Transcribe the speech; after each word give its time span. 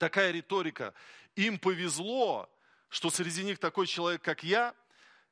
такая 0.00 0.32
риторика. 0.32 0.94
Им 1.36 1.58
повезло, 1.58 2.50
что 2.88 3.10
среди 3.10 3.44
них 3.44 3.58
такой 3.58 3.86
человек, 3.86 4.22
как 4.22 4.42
я, 4.42 4.74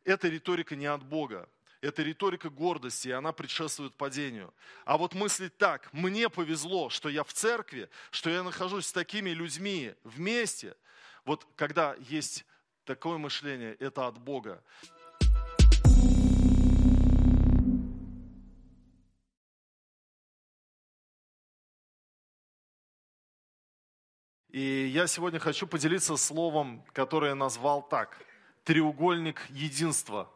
эта 0.05 0.29
риторика 0.29 0.77
не 0.77 0.87
от 0.87 1.03
Бога. 1.03 1.49
Это 1.81 2.03
риторика 2.03 2.51
гордости, 2.51 3.09
и 3.09 3.13
она 3.13 3.33
предшествует 3.33 3.95
падению. 3.95 4.53
А 4.85 4.99
вот 4.99 5.15
мыслить 5.15 5.57
так, 5.57 5.93
мне 5.93 6.29
повезло, 6.29 6.91
что 6.91 7.09
я 7.09 7.25
в 7.25 7.33
церкви, 7.33 7.89
что 8.11 8.31
я 8.31 8.43
нахожусь 8.43 8.87
с 8.87 8.93
такими 8.93 9.31
людьми 9.31 9.95
вместе. 10.05 10.77
Вот 11.25 11.47
когда 11.57 11.97
есть 12.01 12.45
такое 12.85 13.17
мышление, 13.17 13.75
это 13.75 14.07
от 14.07 14.19
Бога. 14.19 14.63
И 24.59 24.89
я 24.89 25.07
сегодня 25.07 25.39
хочу 25.39 25.69
поделиться 25.69 26.17
словом, 26.17 26.83
которое 26.93 27.35
назвал 27.35 27.81
так. 27.81 28.21
Треугольник 28.65 29.47
единства. 29.51 30.29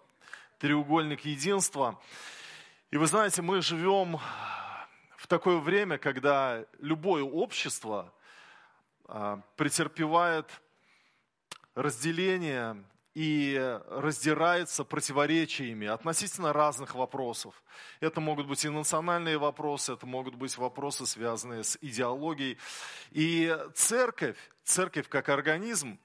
Треугольник 0.60 1.22
единства. 1.22 2.00
И 2.92 2.98
вы 2.98 3.08
знаете, 3.08 3.42
мы 3.42 3.60
живем 3.62 4.20
в 5.16 5.26
такое 5.26 5.56
время, 5.58 5.98
когда 5.98 6.64
любое 6.78 7.24
общество 7.24 8.14
а, 9.06 9.40
претерпевает 9.56 10.48
разделение 11.74 12.80
и 13.14 13.78
раздирается 13.88 14.84
противоречиями 14.84 15.86
относительно 15.86 16.52
разных 16.52 16.94
вопросов. 16.94 17.62
Это 18.00 18.20
могут 18.20 18.46
быть 18.46 18.64
и 18.64 18.68
национальные 18.68 19.38
вопросы, 19.38 19.92
это 19.92 20.06
могут 20.06 20.34
быть 20.34 20.56
вопросы, 20.56 21.06
связанные 21.06 21.62
с 21.62 21.76
идеологией. 21.82 22.58
И 23.10 23.54
церковь, 23.74 24.38
церковь 24.64 25.08
как 25.08 25.28
организм 25.28 25.98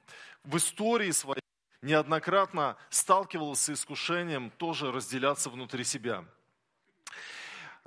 в 0.44 0.58
истории 0.58 1.12
своей 1.12 1.42
неоднократно 1.82 2.76
сталкивалась 2.90 3.60
с 3.62 3.70
искушением 3.70 4.50
тоже 4.52 4.92
разделяться 4.92 5.50
внутри 5.50 5.84
себя. 5.84 6.26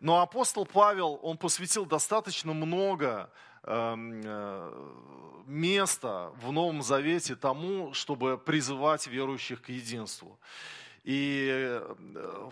Но 0.01 0.23
апостол 0.23 0.65
Павел, 0.65 1.21
он 1.23 1.37
посвятил 1.37 1.85
достаточно 1.85 2.55
много 2.55 3.31
место 5.47 6.33
в 6.43 6.53
Новом 6.53 6.83
Завете 6.83 7.37
тому, 7.37 7.93
чтобы 7.93 8.39
призывать 8.39 9.07
верующих 9.07 9.63
к 9.63 9.69
единству. 9.69 10.39
И 11.03 11.49
э, 11.51 11.95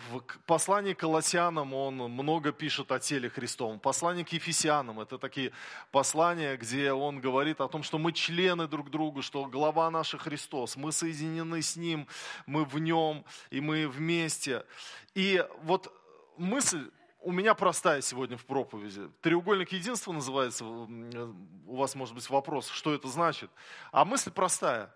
в 0.09 0.23
послании 0.47 0.93
к 0.93 0.99
Колоссянам 0.99 1.73
он 1.73 1.97
много 1.97 2.51
пишет 2.51 2.91
о 2.91 2.99
теле 2.99 3.29
Христовом. 3.29 3.79
Послание 3.79 4.25
к 4.25 4.33
Ефесянам– 4.33 4.99
это 5.01 5.19
такие 5.19 5.51
послания, 5.91 6.57
где 6.57 6.91
он 6.91 7.19
говорит 7.19 7.61
о 7.61 7.67
том, 7.67 7.83
что 7.83 7.99
мы 7.99 8.11
члены 8.11 8.67
друг 8.67 8.89
друга, 8.89 9.21
что 9.21 9.45
глава 9.45 9.91
наша 9.91 10.17
Христос, 10.17 10.77
мы 10.77 10.91
соединены 10.91 11.61
с 11.61 11.75
Ним, 11.75 12.07
мы 12.47 12.65
в 12.65 12.79
Нем, 12.79 13.23
и 13.51 13.61
мы 13.61 13.87
вместе. 13.87 14.65
И 15.13 15.45
вот 15.61 15.93
мысль 16.37 16.89
у 17.21 17.31
меня 17.31 17.53
простая 17.53 18.01
сегодня 18.01 18.37
в 18.37 18.45
проповеди. 18.45 19.09
Треугольник 19.21 19.71
единства 19.71 20.11
называется. 20.13 20.65
У 20.65 21.75
вас 21.75 21.95
может 21.95 22.15
быть 22.15 22.29
вопрос, 22.29 22.69
что 22.69 22.93
это 22.93 23.07
значит. 23.07 23.51
А 23.91 24.05
мысль 24.05 24.31
простая. 24.31 24.93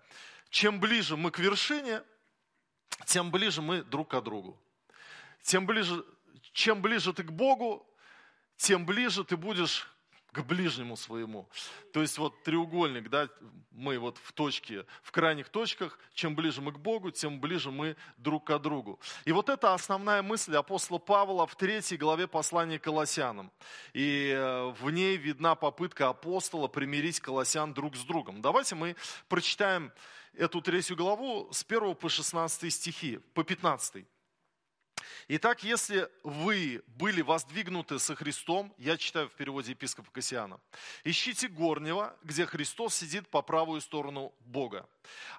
Чем 0.50 0.80
ближе 0.80 1.18
мы 1.18 1.32
к 1.32 1.40
вершине, 1.40 2.02
тем 3.06 3.32
ближе 3.32 3.62
мы 3.62 3.84
друг 3.84 4.10
к 4.10 4.22
другу. 4.22 4.58
Тем 5.42 5.66
ближе, 5.66 6.06
чем 6.54 6.82
ближе 6.82 7.14
ты 7.14 7.24
к 7.24 7.32
Богу, 7.32 7.86
тем 8.56 8.86
ближе 8.86 9.24
ты 9.24 9.36
будешь 9.36 9.93
к 10.34 10.42
ближнему 10.42 10.98
своему. 10.98 11.48
То 11.94 12.02
есть 12.02 12.18
вот 12.18 12.44
треугольник, 12.44 13.10
да, 13.10 13.30
мы 13.72 14.00
вот 14.00 14.18
в 14.18 14.34
точке, 14.34 14.86
в 15.04 15.12
крайних 15.12 15.50
точках, 15.50 16.00
чем 16.14 16.36
ближе 16.36 16.62
мы 16.62 16.72
к 16.72 16.80
Богу, 16.80 17.12
тем 17.12 17.40
ближе 17.40 17.72
мы 17.72 17.96
друг 18.18 18.46
к 18.46 18.60
другу. 18.60 19.00
И 19.26 19.32
вот 19.32 19.50
это 19.50 19.74
основная 19.74 20.24
мысль 20.24 20.56
апостола 20.56 20.98
Павла 20.98 21.46
в 21.46 21.56
третьей 21.56 21.98
главе 21.98 22.28
послания 22.28 22.80
к 22.80 22.84
Колоссянам. 22.84 23.52
И 23.94 24.34
э, 24.36 24.74
в 24.80 24.90
ней 24.90 25.18
видна 25.18 25.56
попытка 25.56 26.10
апостола 26.10 26.68
примирить 26.68 27.20
колоссян 27.20 27.74
друг 27.74 27.96
с 27.96 28.04
другом. 28.04 28.42
Давайте 28.42 28.76
мы 28.76 28.96
прочитаем 29.30 29.92
эту 30.34 30.62
третью 30.62 30.98
главу 30.98 31.48
с 31.52 31.64
1 31.64 31.96
по 31.96 32.10
16 32.10 32.74
стихи, 32.74 33.20
по 33.34 33.44
15. 33.44 34.06
Итак, 35.28 35.64
если 35.64 36.10
вы 36.24 36.84
были 36.88 37.22
воздвигнуты 37.22 38.00
со 38.00 38.16
Христом, 38.16 38.74
я 38.78 38.98
читаю 38.98 39.30
в 39.30 39.34
переводе 39.34 39.72
епископа 39.72 40.12
Кассиана, 40.12 40.60
ищите 41.04 41.48
горнего, 41.48 42.16
где 42.24 42.46
Христос 42.46 42.96
сидит 42.96 43.28
по 43.28 43.42
правую 43.42 43.82
сторону 43.82 44.34
Бога. 44.42 44.88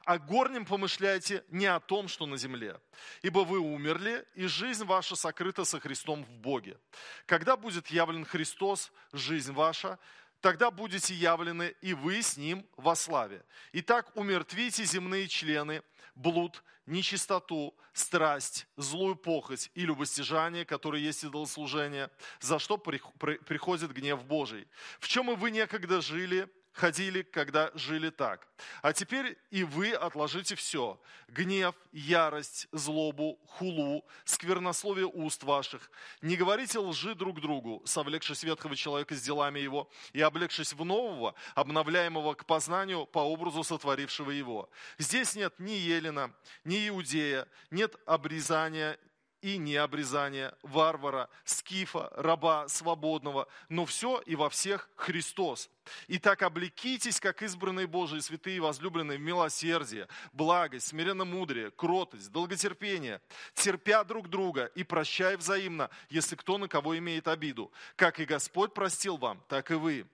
А 0.04 0.18
горнем 0.18 0.66
помышляйте 0.66 1.44
не 1.48 1.66
о 1.66 1.80
том, 1.80 2.08
что 2.08 2.26
на 2.26 2.36
земле, 2.36 2.80
ибо 3.22 3.40
вы 3.40 3.58
умерли, 3.58 4.26
и 4.34 4.46
жизнь 4.46 4.84
ваша 4.84 5.16
сокрыта 5.16 5.64
со 5.64 5.80
Христом 5.80 6.24
в 6.24 6.30
Боге. 6.30 6.78
Когда 7.26 7.56
будет 7.56 7.88
явлен 7.88 8.24
Христос, 8.24 8.92
жизнь 9.12 9.52
ваша, 9.52 9.98
тогда 10.44 10.70
будете 10.70 11.14
явлены 11.14 11.74
и 11.80 11.94
вы 11.94 12.20
с 12.20 12.36
Ним 12.36 12.66
во 12.76 12.94
славе. 12.94 13.42
Итак, 13.72 14.14
умертвите 14.14 14.84
земные 14.84 15.26
члены, 15.26 15.82
блуд, 16.14 16.62
нечистоту, 16.84 17.74
страсть, 17.94 18.66
злую 18.76 19.16
похоть 19.16 19.70
и 19.74 19.86
любостяжание, 19.86 20.66
которые 20.66 21.02
есть 21.02 21.24
идолослужение, 21.24 22.10
за 22.40 22.58
что 22.58 22.76
приходит 22.76 23.94
гнев 23.94 24.22
Божий. 24.26 24.68
В 25.00 25.08
чем 25.08 25.30
и 25.30 25.34
вы 25.34 25.50
некогда 25.50 26.02
жили, 26.02 26.46
ходили, 26.74 27.22
когда 27.22 27.70
жили 27.74 28.10
так. 28.10 28.46
А 28.82 28.92
теперь 28.92 29.38
и 29.50 29.64
вы 29.64 29.92
отложите 29.92 30.54
все. 30.56 31.00
Гнев, 31.28 31.74
ярость, 31.92 32.68
злобу, 32.72 33.38
хулу, 33.46 34.04
сквернословие 34.24 35.06
уст 35.06 35.42
ваших. 35.44 35.90
Не 36.20 36.36
говорите 36.36 36.78
лжи 36.78 37.14
друг 37.14 37.40
другу, 37.40 37.82
совлекшись 37.86 38.42
ветхого 38.42 38.76
человека 38.76 39.14
с 39.14 39.22
делами 39.22 39.60
его, 39.60 39.90
и 40.12 40.20
облегшись 40.20 40.72
в 40.72 40.84
нового, 40.84 41.34
обновляемого 41.54 42.34
к 42.34 42.44
познанию 42.44 43.06
по 43.06 43.20
образу 43.20 43.62
сотворившего 43.62 44.30
его. 44.30 44.68
Здесь 44.98 45.34
нет 45.36 45.54
ни 45.58 45.72
Елена, 45.72 46.34
ни 46.64 46.88
Иудея, 46.88 47.46
нет 47.70 47.94
обрезания, 48.04 48.98
и 49.44 49.58
необрезание, 49.58 50.54
варвара, 50.62 51.28
скифа, 51.44 52.08
раба, 52.16 52.66
свободного, 52.66 53.46
но 53.68 53.84
все 53.84 54.22
и 54.24 54.36
во 54.36 54.48
всех 54.48 54.88
Христос. 54.96 55.68
Итак, 56.08 56.40
облекитесь, 56.40 57.20
как 57.20 57.42
избранные 57.42 57.86
Божии, 57.86 58.20
святые, 58.20 58.58
возлюбленные 58.58 59.18
в 59.18 59.20
милосердие, 59.20 60.08
благость, 60.32 60.88
смиренно-мудрее, 60.88 61.70
кротость, 61.72 62.32
долготерпение, 62.32 63.20
терпя 63.52 64.02
друг 64.04 64.30
друга 64.30 64.64
и 64.74 64.82
прощая 64.82 65.36
взаимно, 65.36 65.90
если 66.08 66.36
кто 66.36 66.56
на 66.56 66.66
кого 66.66 66.96
имеет 66.96 67.28
обиду. 67.28 67.70
Как 67.96 68.20
и 68.20 68.24
Господь 68.24 68.72
простил 68.72 69.18
вам, 69.18 69.44
так 69.48 69.70
и 69.70 69.74
вы. 69.74 70.06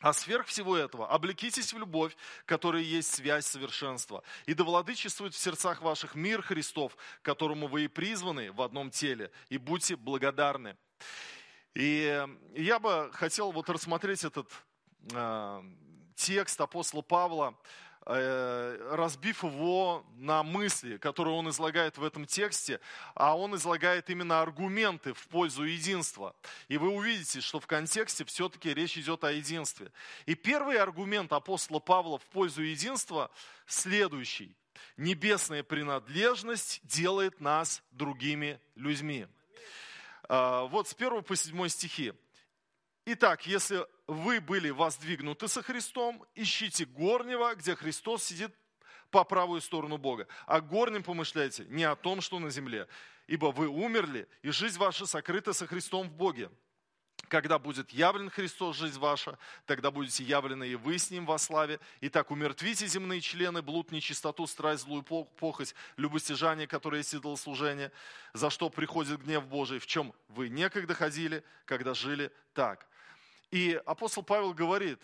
А 0.00 0.12
сверх 0.12 0.46
всего 0.46 0.76
этого 0.76 1.08
облекитесь 1.08 1.72
в 1.72 1.78
любовь, 1.78 2.16
которая 2.46 2.82
есть 2.82 3.14
связь 3.14 3.46
совершенства, 3.46 4.22
и 4.46 4.54
да 4.54 4.64
владычествует 4.64 5.34
в 5.34 5.38
сердцах 5.38 5.82
ваших 5.82 6.14
мир 6.14 6.42
Христов, 6.42 6.96
которому 7.22 7.68
вы 7.68 7.84
и 7.84 7.88
призваны 7.88 8.52
в 8.52 8.60
одном 8.60 8.90
теле, 8.90 9.30
и 9.48 9.58
будьте 9.58 9.96
благодарны. 9.96 10.76
И 11.74 12.26
я 12.54 12.78
бы 12.78 13.10
хотел 13.12 13.52
вот 13.52 13.70
рассмотреть 13.70 14.24
этот 14.24 14.50
э, 15.12 15.62
текст 16.16 16.60
апостола 16.60 17.02
Павла, 17.02 17.56
Э, 17.93 17.93
разбив 18.06 19.44
его 19.44 20.04
на 20.16 20.42
мысли, 20.42 20.98
которые 20.98 21.34
он 21.34 21.48
излагает 21.48 21.96
в 21.96 22.04
этом 22.04 22.26
тексте, 22.26 22.80
а 23.14 23.36
он 23.36 23.54
излагает 23.56 24.10
именно 24.10 24.42
аргументы 24.42 25.14
в 25.14 25.26
пользу 25.28 25.64
единства. 25.64 26.36
И 26.68 26.76
вы 26.76 26.88
увидите, 26.88 27.40
что 27.40 27.60
в 27.60 27.66
контексте 27.66 28.24
все-таки 28.24 28.74
речь 28.74 28.98
идет 28.98 29.24
о 29.24 29.32
единстве. 29.32 29.90
И 30.26 30.34
первый 30.34 30.76
аргумент 30.78 31.32
апостола 31.32 31.78
Павла 31.78 32.18
в 32.18 32.26
пользу 32.26 32.62
единства 32.62 33.30
следующий. 33.66 34.54
Небесная 34.96 35.62
принадлежность 35.62 36.80
делает 36.84 37.40
нас 37.40 37.82
другими 37.90 38.60
людьми. 38.74 39.26
Э, 40.28 40.66
вот 40.68 40.88
с 40.88 40.94
1 40.94 41.22
по 41.22 41.34
7 41.34 41.68
стихи. 41.68 42.12
Итак, 43.06 43.46
если 43.46 43.86
вы 44.06 44.40
были 44.40 44.70
воздвигнуты 44.70 45.48
со 45.48 45.62
Христом, 45.62 46.24
ищите 46.34 46.84
горнего, 46.84 47.54
где 47.54 47.74
Христос 47.74 48.24
сидит 48.24 48.54
по 49.10 49.24
правую 49.24 49.60
сторону 49.60 49.96
Бога. 49.96 50.26
А 50.46 50.60
горнем 50.60 51.02
помышляйте 51.02 51.64
не 51.66 51.84
о 51.84 51.96
том, 51.96 52.20
что 52.20 52.38
на 52.38 52.50
земле, 52.50 52.88
ибо 53.26 53.46
вы 53.46 53.68
умерли, 53.68 54.28
и 54.42 54.50
жизнь 54.50 54.78
ваша 54.78 55.06
сокрыта 55.06 55.52
со 55.52 55.66
Христом 55.66 56.08
в 56.08 56.12
Боге. 56.12 56.50
Когда 57.28 57.58
будет 57.58 57.90
явлен 57.90 58.28
Христос, 58.28 58.76
жизнь 58.76 58.98
ваша, 58.98 59.38
тогда 59.64 59.90
будете 59.90 60.22
явлены 60.24 60.68
и 60.68 60.74
вы 60.74 60.98
с 60.98 61.10
Ним 61.10 61.24
во 61.24 61.38
славе. 61.38 61.80
Итак, 62.02 62.30
умертвите 62.30 62.86
земные 62.86 63.20
члены, 63.22 63.62
блуд, 63.62 63.92
нечистоту, 63.92 64.46
страсть, 64.46 64.82
злую 64.82 65.02
похоть, 65.02 65.74
любостяжание, 65.96 66.66
которое 66.66 66.98
есть 66.98 67.14
идолослужение, 67.14 67.92
за 68.34 68.50
что 68.50 68.68
приходит 68.68 69.22
гнев 69.22 69.46
Божий, 69.46 69.78
в 69.78 69.86
чем 69.86 70.12
вы 70.28 70.50
некогда 70.50 70.94
ходили, 70.94 71.42
когда 71.64 71.94
жили 71.94 72.30
так. 72.52 72.86
И 73.50 73.80
апостол 73.84 74.22
Павел 74.22 74.52
говорит, 74.52 75.00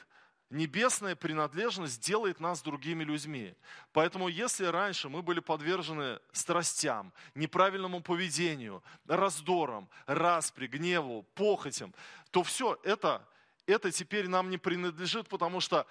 небесная 0.50 1.14
принадлежность 1.14 2.04
делает 2.04 2.40
нас 2.40 2.60
другими 2.60 3.04
людьми. 3.04 3.54
Поэтому 3.92 4.28
если 4.28 4.66
раньше 4.66 5.08
мы 5.08 5.22
были 5.22 5.40
подвержены 5.40 6.18
страстям, 6.32 7.12
неправильному 7.34 8.02
поведению, 8.02 8.82
раздорам, 9.06 9.88
распри, 10.06 10.66
гневу, 10.66 11.22
похотям, 11.34 11.94
то 12.30 12.42
все 12.42 12.78
это, 12.82 13.26
это 13.66 13.92
теперь 13.92 14.28
нам 14.28 14.50
не 14.50 14.58
принадлежит, 14.58 15.28
потому 15.28 15.60
что 15.60 15.86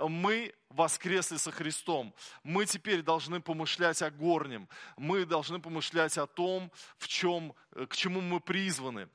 мы 0.00 0.54
воскресли 0.68 1.36
со 1.36 1.50
Христом. 1.50 2.14
Мы 2.42 2.66
теперь 2.66 3.02
должны 3.02 3.40
помышлять 3.40 4.02
о 4.02 4.10
горнем. 4.10 4.68
Мы 4.96 5.24
должны 5.26 5.60
помышлять 5.60 6.16
о 6.18 6.26
том, 6.26 6.70
в 6.98 7.08
чем, 7.08 7.54
к 7.88 7.94
чему 7.94 8.20
мы 8.20 8.40
призваны. 8.40 9.08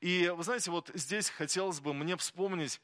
И 0.00 0.32
вы 0.34 0.42
знаете, 0.42 0.70
вот 0.70 0.90
здесь 0.94 1.30
хотелось 1.30 1.80
бы 1.80 1.92
мне 1.94 2.16
вспомнить 2.16 2.80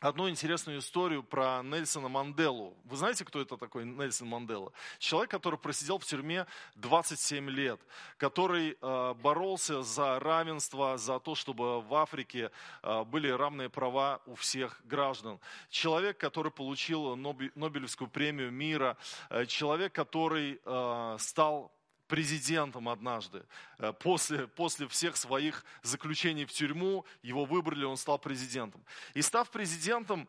одну 0.00 0.28
интересную 0.28 0.80
историю 0.80 1.22
про 1.22 1.62
Нельсона 1.62 2.08
Манделу. 2.08 2.76
Вы 2.84 2.96
знаете, 2.96 3.24
кто 3.24 3.40
это 3.40 3.56
такой 3.56 3.84
Нельсон 3.84 4.28
Мандела? 4.28 4.72
Человек, 4.98 5.30
который 5.30 5.58
просидел 5.58 5.98
в 5.98 6.04
тюрьме 6.04 6.46
27 6.76 7.48
лет, 7.50 7.80
который 8.18 8.76
э, 8.80 9.14
боролся 9.14 9.82
за 9.82 10.20
равенство, 10.20 10.98
за 10.98 11.18
то, 11.18 11.34
чтобы 11.34 11.80
в 11.80 11.94
Африке 11.94 12.50
э, 12.82 13.04
были 13.04 13.28
равные 13.28 13.70
права 13.70 14.20
у 14.26 14.34
всех 14.34 14.80
граждан. 14.84 15.40
Человек, 15.70 16.18
который 16.18 16.52
получил 16.52 17.16
Нобелевскую 17.16 18.08
премию 18.08 18.50
мира, 18.50 18.96
э, 19.30 19.46
человек, 19.46 19.92
который 19.92 20.60
э, 20.62 21.16
стал 21.18 21.72
президентом 22.06 22.88
однажды. 22.88 23.44
Э, 23.78 23.92
после, 23.92 24.46
после 24.46 24.88
всех 24.88 25.16
своих 25.16 25.64
заключений 25.82 26.44
в 26.44 26.52
тюрьму 26.52 27.04
его 27.22 27.44
выбрали, 27.44 27.84
он 27.84 27.96
стал 27.96 28.18
президентом. 28.18 28.84
И 29.14 29.22
став 29.22 29.50
президентом, 29.50 30.28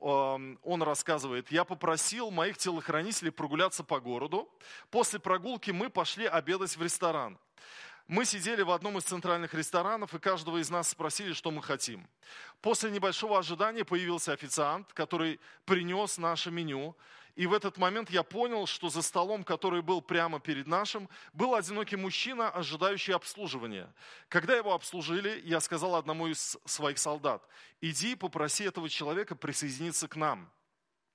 эм, 0.00 0.58
он 0.62 0.82
рассказывает, 0.82 1.50
я 1.52 1.64
попросил 1.64 2.30
моих 2.30 2.58
телохранителей 2.58 3.30
прогуляться 3.30 3.84
по 3.84 4.00
городу. 4.00 4.48
После 4.90 5.18
прогулки 5.18 5.70
мы 5.70 5.90
пошли 5.90 6.26
обедать 6.26 6.76
в 6.76 6.82
ресторан. 6.82 7.38
Мы 8.12 8.26
сидели 8.26 8.60
в 8.60 8.70
одном 8.70 8.98
из 8.98 9.04
центральных 9.04 9.54
ресторанов, 9.54 10.12
и 10.12 10.18
каждого 10.18 10.58
из 10.58 10.68
нас 10.68 10.90
спросили, 10.90 11.32
что 11.32 11.50
мы 11.50 11.62
хотим. 11.62 12.06
После 12.60 12.90
небольшого 12.90 13.38
ожидания 13.38 13.86
появился 13.86 14.34
официант, 14.34 14.92
который 14.92 15.40
принес 15.64 16.18
наше 16.18 16.50
меню. 16.50 16.94
И 17.36 17.46
в 17.46 17.54
этот 17.54 17.78
момент 17.78 18.10
я 18.10 18.22
понял, 18.22 18.66
что 18.66 18.90
за 18.90 19.00
столом, 19.00 19.44
который 19.44 19.80
был 19.80 20.02
прямо 20.02 20.40
перед 20.40 20.66
нашим, 20.66 21.08
был 21.32 21.54
одинокий 21.54 21.96
мужчина, 21.96 22.50
ожидающий 22.50 23.14
обслуживания. 23.14 23.90
Когда 24.28 24.56
его 24.56 24.74
обслужили, 24.74 25.40
я 25.46 25.58
сказал 25.60 25.94
одному 25.94 26.26
из 26.26 26.58
своих 26.66 26.98
солдат, 26.98 27.42
иди 27.80 28.14
попроси 28.14 28.64
этого 28.64 28.90
человека 28.90 29.34
присоединиться 29.34 30.06
к 30.06 30.16
нам. 30.16 30.50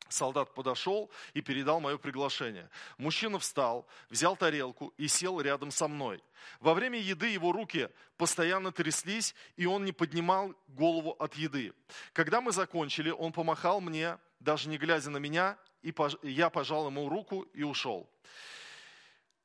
Солдат 0.09 0.53
подошел 0.53 1.09
и 1.33 1.41
передал 1.41 1.79
мое 1.79 1.97
приглашение. 1.97 2.69
Мужчина 2.97 3.39
встал, 3.39 3.87
взял 4.09 4.35
тарелку 4.35 4.93
и 4.97 5.07
сел 5.07 5.41
рядом 5.41 5.71
со 5.71 5.87
мной. 5.87 6.23
Во 6.59 6.73
время 6.73 6.99
еды 6.99 7.27
его 7.27 7.51
руки 7.51 7.89
постоянно 8.17 8.71
тряслись, 8.71 9.35
и 9.55 9.65
он 9.65 9.85
не 9.85 9.91
поднимал 9.91 10.55
голову 10.67 11.11
от 11.19 11.35
еды. 11.35 11.73
Когда 12.13 12.41
мы 12.41 12.51
закончили, 12.51 13.09
он 13.09 13.31
помахал 13.31 13.81
мне, 13.81 14.17
даже 14.39 14.69
не 14.69 14.77
глядя 14.77 15.09
на 15.09 15.17
меня, 15.17 15.57
и 15.81 15.93
я 16.23 16.49
пожал 16.49 16.87
ему 16.87 17.09
руку 17.09 17.41
и 17.53 17.63
ушел. 17.63 18.09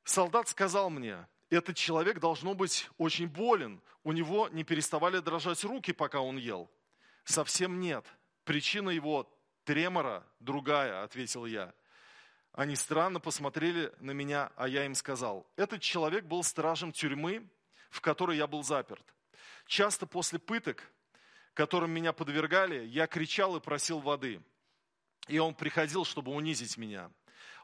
Солдат 0.03 0.49
сказал 0.49 0.89
мне, 0.89 1.25
этот 1.49 1.77
человек 1.77 2.19
должно 2.19 2.53
быть 2.53 2.89
очень 2.97 3.27
болен, 3.27 3.81
у 4.03 4.11
него 4.11 4.49
не 4.49 4.63
переставали 4.63 5.19
дрожать 5.19 5.63
руки, 5.63 5.93
пока 5.93 6.19
он 6.19 6.37
ел. 6.37 6.69
Совсем 7.23 7.79
нет. 7.79 8.05
Причина 8.43 8.89
его 8.89 9.31
тремора 9.65 10.25
другая, 10.39 11.03
ответил 11.03 11.45
я. 11.45 11.73
Они 12.51 12.75
странно 12.75 13.19
посмотрели 13.19 13.91
на 13.99 14.11
меня, 14.11 14.51
а 14.55 14.67
я 14.67 14.85
им 14.85 14.95
сказал, 14.95 15.47
этот 15.55 15.81
человек 15.81 16.25
был 16.25 16.43
стражем 16.43 16.91
тюрьмы, 16.91 17.49
в 17.89 18.01
которой 18.01 18.37
я 18.37 18.47
был 18.47 18.63
заперт. 18.63 19.03
Часто 19.65 20.05
после 20.05 20.39
пыток, 20.39 20.83
которым 21.53 21.91
меня 21.91 22.13
подвергали, 22.13 22.85
я 22.85 23.07
кричал 23.07 23.55
и 23.55 23.59
просил 23.59 23.99
воды– 23.99 24.41
и 25.27 25.39
он 25.39 25.53
приходил, 25.53 26.05
чтобы 26.05 26.31
унизить 26.31 26.77
меня. 26.77 27.11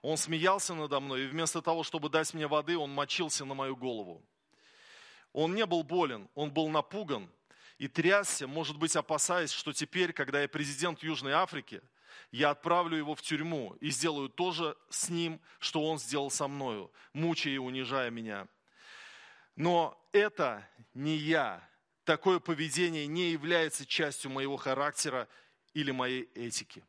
Он 0.02 0.18
смеялся 0.18 0.74
надо 0.74 1.00
мной, 1.00 1.24
и 1.26 1.28
вместо 1.28 1.62
того, 1.62 1.84
чтобы 1.84 2.10
дать 2.10 2.34
мне 2.34 2.48
воды, 2.48 2.78
он 2.78 2.92
мочился 2.94 3.44
на 3.46 3.54
мою 3.54 3.76
голову. 3.76 4.24
Он 5.34 5.54
не 5.54 5.66
был 5.66 5.84
болен, 5.84 6.30
он 6.36 6.52
был 6.52 6.70
напуган 6.70 7.30
и 7.80 7.88
трясся, 7.88 8.46
может 8.46 8.78
быть, 8.78 8.96
опасаясь, 8.98 9.52
что 9.52 9.72
теперь, 9.72 10.12
когда 10.12 10.42
я 10.42 10.50
президент 10.50 11.02
Южной 11.02 11.32
Африки, 11.32 11.82
я 12.30 12.50
отправлю 12.50 12.98
его 12.98 13.16
в 13.16 13.22
тюрьму 13.22 13.78
и 13.80 13.90
сделаю 13.90 14.28
то 14.28 14.52
же 14.52 14.78
с 14.90 15.10
ним, 15.10 15.42
что 15.60 15.84
он 15.86 15.98
сделал 15.98 16.30
со 16.30 16.50
мною, 16.50 16.92
мучая 17.14 17.54
и 17.54 17.58
унижая 17.58 18.12
меня. 18.12 18.48
Но 19.56 19.98
это 20.12 20.68
не 20.94 21.16
я. 21.16 21.68
Такое 22.04 22.40
поведение 22.40 23.08
не 23.08 23.32
является 23.32 23.86
частью 23.86 24.30
моего 24.30 24.58
характера 24.58 25.30
или 25.74 25.92
моей 25.92 26.24
этики. 26.36 26.84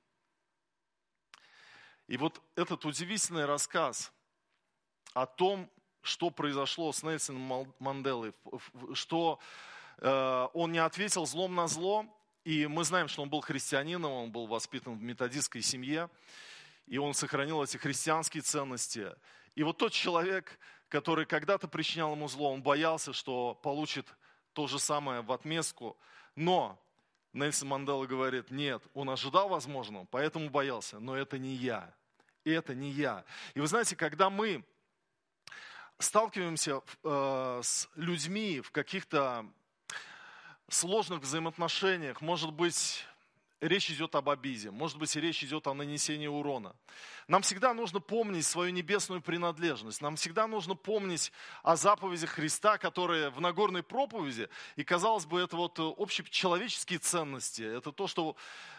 И 2.09 2.17
вот 2.17 2.43
этот 2.57 2.85
удивительный 2.85 3.45
рассказ 3.45 4.13
о 5.15 5.27
том, 5.27 5.71
что 6.03 6.31
произошло 6.31 6.93
с 6.93 7.05
Нельсоном 7.05 7.73
Манделой, 7.79 8.33
что 8.95 9.39
он 10.00 10.73
не 10.73 10.79
ответил 10.79 11.26
злом 11.26 11.55
на 11.55 11.67
зло, 11.69 12.06
и 12.44 12.67
мы 12.67 12.85
знаем, 12.85 13.08
что 13.08 13.23
он 13.23 13.29
был 13.29 13.41
христианином, 13.41 14.11
он 14.11 14.32
был 14.32 14.47
воспитан 14.47 14.97
в 14.97 15.02
методистской 15.02 15.62
семье, 15.62 16.08
и 16.87 16.99
он 16.99 17.14
сохранил 17.14 17.62
эти 17.62 17.76
христианские 17.76 18.43
ценности. 18.43 19.14
И 19.55 19.62
вот 19.62 19.79
тот 19.79 19.93
человек, 19.93 20.58
который 20.88 21.26
когда-то 21.26 21.69
причинял 21.69 22.12
ему 22.12 22.29
зло, 22.29 22.52
он 22.52 22.62
боялся, 22.62 23.12
что 23.12 23.55
получит 23.55 24.06
то 24.52 24.67
же 24.67 24.79
самое 24.79 25.20
в 25.20 25.31
отместку, 25.32 25.97
но 26.35 26.82
Нельсон 27.32 27.69
Мандела 27.69 28.06
говорит, 28.06 28.50
нет, 28.50 28.82
он 28.94 29.11
ожидал 29.11 29.49
возможного, 29.49 30.06
поэтому 30.11 30.50
боялся, 30.50 30.99
но 30.99 31.17
это 31.17 31.38
не 31.38 31.55
я 31.55 31.94
это 32.44 32.75
не 32.75 32.91
я. 32.91 33.25
И 33.55 33.61
вы 33.61 33.67
знаете, 33.67 33.97
когда 33.97 34.31
мы 34.31 34.64
сталкиваемся 35.99 36.82
э, 37.02 37.61
с 37.62 37.88
людьми 37.94 38.61
в 38.61 38.70
каких-то 38.70 39.47
сложных 40.75 41.21
взаимоотношениях, 41.21 42.21
может 42.21 42.53
быть, 42.53 43.05
речь 43.61 43.91
идет 43.91 44.15
об 44.15 44.29
обиде, 44.29 44.71
может 44.71 44.99
быть, 44.99 45.15
речь 45.17 45.43
идет 45.45 45.67
о 45.67 45.75
нанесении 45.75 46.27
урона. 46.27 46.75
Нам 47.29 47.43
всегда 47.43 47.75
нужно 47.75 48.00
помнить 48.00 48.47
свою 48.47 48.73
небесную 48.73 49.21
принадлежность, 49.21 50.00
нам 50.00 50.17
всегда 50.17 50.47
нужно 50.47 50.75
помнить 50.75 51.33
о 51.62 51.77
заповедях 51.77 52.31
Христа, 52.31 52.79
которые 52.79 53.31
в 53.31 53.41
Нагорной 53.41 53.83
проповеди, 53.83 54.49
и, 54.77 54.85
казалось 54.85 55.27
бы, 55.27 55.41
это 55.41 55.57
вот 55.57 55.79
общечеловеческие 55.79 56.99
ценности, 56.99 57.62
это 57.62 57.93
то, 57.93 58.07
что 58.07 58.37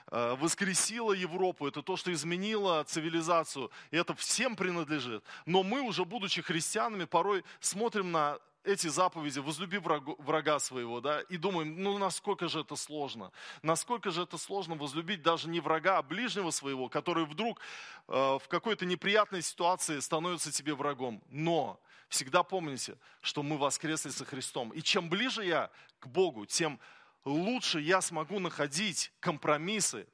э, 0.08 0.36
воскресило 0.40 1.14
Европу, 1.14 1.68
это 1.68 1.82
то, 1.82 1.96
что 1.96 2.12
изменило 2.12 2.84
цивилизацию, 2.84 3.72
и 3.92 3.98
это 3.98 4.16
всем 4.16 4.56
принадлежит. 4.56 5.24
Но 5.46 5.64
мы 5.64 5.82
уже, 5.82 6.06
будучи 6.06 6.42
христианами, 6.42 7.06
порой 7.06 7.44
смотрим 7.60 8.12
на 8.12 8.40
эти 8.64 8.88
заповеди, 8.88 9.40
возлюби 9.40 9.78
врага, 9.78 10.60
своего, 10.60 11.02
да, 11.02 11.22
и 11.22 11.38
думаем, 11.38 11.82
ну 11.82 11.98
насколько 11.98 12.48
же 12.48 12.62
это 12.62 12.76
сложно, 12.76 13.32
насколько 13.62 14.12
же 14.12 14.24
это 14.24 14.38
сложно 14.38 14.76
возлюбить 14.76 15.22
даже 15.22 15.50
не 15.50 15.60
врага, 15.60 15.98
а 15.98 16.04
ближнего 16.04 16.52
своего, 16.52 16.90
который 16.90 17.26
вдруг 17.26 17.60
э, 18.08 18.14
в 18.14 18.48
какой-то 18.48 18.86
неприятной 18.86 19.42
ситуации 19.42 20.00
становится 20.00 20.52
тебе 20.52 20.76
врагом. 20.76 21.24
Но 21.30 21.80
всегда 22.10 22.44
помните, 22.44 22.98
что 23.22 23.42
мы 23.42 23.58
воскресли 23.58 24.10
со 24.10 24.26
Христом. 24.26 24.70
И 24.72 24.82
чем 24.82 25.10
ближе 25.10 25.46
я 25.46 25.72
к 26.00 26.08
Богу, 26.08 26.46
тем 26.46 26.80
лучше 27.26 27.80
я 27.80 28.02
смогу 28.02 28.40
находить 28.40 29.12
компромиссы 29.20 30.08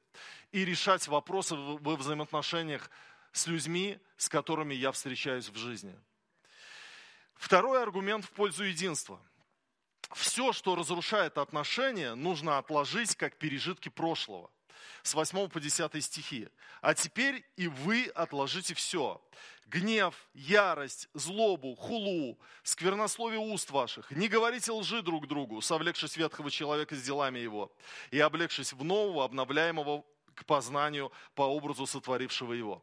и 0.52 0.64
решать 0.64 1.06
вопросы 1.08 1.54
во 1.54 1.96
взаимоотношениях 1.96 2.90
с 3.32 3.46
людьми, 3.46 3.98
с 4.16 4.28
которыми 4.28 4.74
я 4.74 4.92
встречаюсь 4.92 5.48
в 5.48 5.56
жизни. 5.56 5.94
Второй 7.38 7.80
аргумент 7.80 8.24
в 8.24 8.30
пользу 8.30 8.64
единства. 8.64 9.20
Все, 10.12 10.52
что 10.52 10.74
разрушает 10.74 11.38
отношения, 11.38 12.14
нужно 12.14 12.58
отложить 12.58 13.14
как 13.14 13.38
пережитки 13.38 13.88
прошлого. 13.88 14.50
С 15.02 15.14
8 15.14 15.48
по 15.48 15.60
10 15.60 16.04
стихи. 16.04 16.48
А 16.80 16.94
теперь 16.94 17.44
и 17.56 17.68
вы 17.68 18.06
отложите 18.14 18.74
все. 18.74 19.22
Гнев, 19.66 20.14
ярость, 20.34 21.08
злобу, 21.14 21.74
хулу, 21.76 22.38
сквернословие 22.62 23.38
уст 23.38 23.70
ваших. 23.70 24.10
Не 24.10 24.28
говорите 24.28 24.72
лжи 24.72 25.02
друг 25.02 25.28
другу, 25.28 25.60
совлекшись 25.60 26.16
ветхого 26.16 26.50
человека 26.50 26.96
с 26.96 27.02
делами 27.02 27.38
его, 27.38 27.72
и 28.10 28.18
облегшись 28.18 28.72
в 28.72 28.82
нового, 28.82 29.24
обновляемого 29.24 30.04
к 30.34 30.44
познанию 30.44 31.12
по 31.34 31.42
образу 31.42 31.86
сотворившего 31.86 32.52
его. 32.52 32.82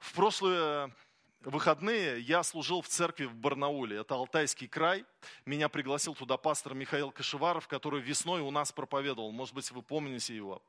В 0.00 0.12
прошлое 0.12 0.92
выходные 1.40 2.20
я 2.20 2.42
служил 2.42 2.82
в 2.82 2.88
церкви 2.88 3.24
в 3.24 3.34
Барнауле, 3.34 3.98
это 3.98 4.14
Алтайский 4.14 4.68
край. 4.68 5.04
Меня 5.46 5.68
пригласил 5.68 6.14
туда 6.14 6.36
пастор 6.36 6.74
Михаил 6.74 7.10
Кашеваров, 7.10 7.68
который 7.68 8.00
весной 8.00 8.40
у 8.40 8.50
нас 8.50 8.72
проповедовал, 8.72 9.32
может 9.32 9.54
быть, 9.54 9.70
вы 9.70 9.82
помните 9.82 10.34
его. 10.34 10.62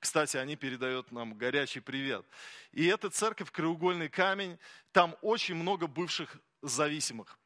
Кстати, 0.00 0.36
они 0.36 0.56
передают 0.56 1.10
нам 1.10 1.34
горячий 1.34 1.80
привет. 1.80 2.24
И 2.72 2.86
эта 2.86 3.10
церковь 3.10 3.50
«Краеугольный 3.50 4.08
камень», 4.08 4.58
там 4.92 5.16
очень 5.22 5.56
много 5.56 5.88
бывших 5.88 6.36
зависимых, 6.62 7.36